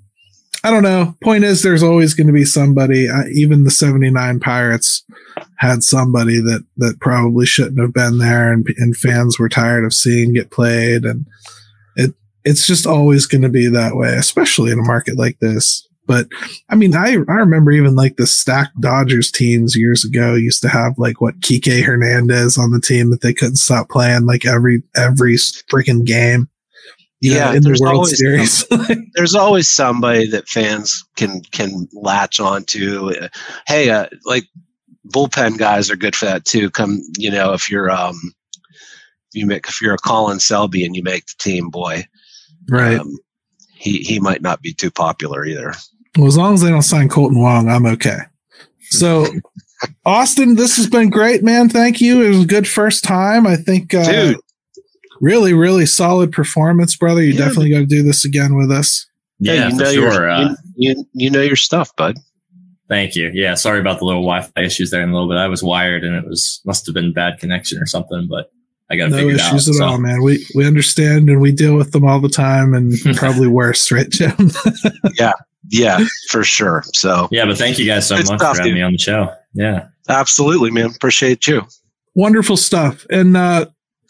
[0.64, 1.16] I don't know.
[1.24, 3.08] Point is, there's always going to be somebody.
[3.08, 5.06] Uh, even the '79 Pirates
[5.58, 9.94] had somebody that that probably shouldn't have been there, and and fans were tired of
[9.94, 11.26] seeing get played, and
[11.96, 12.14] it
[12.50, 15.88] it's just always going to be that way, especially in a market like this.
[16.08, 16.28] But
[16.70, 20.70] I mean, I I remember even like the stacked Dodgers teams years ago used to
[20.70, 24.82] have like what Kike Hernandez on the team that they couldn't stop playing like every
[24.96, 26.50] every freaking game.
[27.22, 28.66] you know, Yeah, in the World always Series.
[29.14, 33.12] There's always somebody that fans can can latch onto.
[33.12, 33.28] Uh,
[33.68, 34.46] Hey, uh, like
[35.14, 36.72] bullpen guys are good for that too.
[36.72, 38.20] Come, you know, if you're um,
[39.34, 42.04] you make if you're a Colin Selby and you make the team, boy,
[42.70, 43.00] right.
[43.00, 43.18] um,
[43.76, 45.74] he he might not be too popular either.
[46.18, 48.18] Well, as long as they don't sign Kolten Wong, I'm okay.
[48.90, 49.28] So,
[50.06, 51.70] Austin, this has been great, man.
[51.70, 52.24] Thank you.
[52.24, 53.46] It was a good first time.
[53.48, 54.38] I think, uh, Dude.
[55.22, 57.22] really, really solid performance, brother.
[57.24, 57.40] You Yeah.
[57.46, 59.06] definitely got to do this again with us.
[59.42, 60.12] Hey, Yeah, you for know sure.
[60.14, 62.18] Your, uh, you, you you know your stuff, bud.
[62.90, 63.30] Thank you.
[63.34, 65.38] Yeah, sorry about the little Wi-Fi issues there in a little bit.
[65.38, 68.52] I was wired and it was must have been bad connection or something, but
[68.92, 69.48] I got to No figure it out.
[69.54, 69.86] issues at so.
[69.86, 70.24] all, man.
[70.24, 74.10] We we understand and we deal with them all the time, and probably worse, right,
[74.10, 74.34] Jim?
[75.20, 75.34] Yeah,
[75.70, 76.00] yeah,
[76.30, 76.84] for sure.
[76.94, 78.80] So Yeah, but thank you guys so Good much stuff, for having dude.
[78.80, 79.32] me on the show.
[79.54, 79.88] Yeah.
[80.08, 80.86] absolutely, man.
[80.96, 81.62] Appreciate you.
[82.16, 83.06] Wonderful stuff.
[83.12, 83.66] And uh,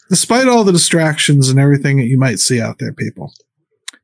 [0.08, 3.32] despite all the distractions and everything that you might see out there, people,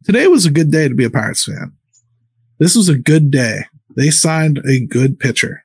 [0.05, 1.73] today was a good day to be a Pirates fan.
[2.59, 3.61] This was a good day.
[3.97, 5.65] They signed a good pitcher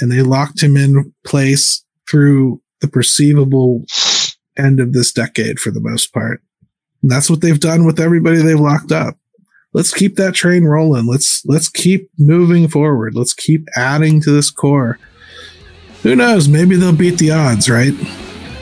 [0.00, 3.84] and they locked him in place through the perceivable
[4.60, 6.42] end of this decade for the most part.
[7.02, 9.16] And that's what they've done with everybody they've locked up.
[9.72, 11.06] Let's keep that train rolling.
[11.06, 13.14] Let's let's keep moving forward.
[13.14, 14.98] Let's keep adding to this core.
[16.02, 16.48] Who knows?
[16.48, 17.94] Maybe they'll beat the odds, right?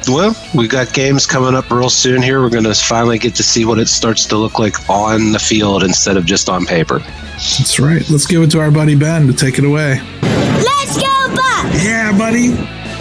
[0.07, 2.41] Well, we got games coming up real soon here.
[2.41, 5.39] We're going to finally get to see what it starts to look like on the
[5.39, 7.01] field instead of just on paper.
[7.01, 8.09] That's right.
[8.09, 10.01] Let's give it to our buddy Ben to take it away.
[10.23, 11.85] Let's go, Bucs!
[11.85, 12.49] Yeah, buddy.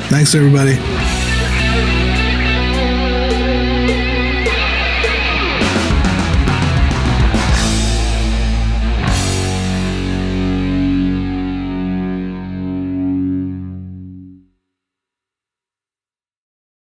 [0.09, 0.77] Thanks, everybody.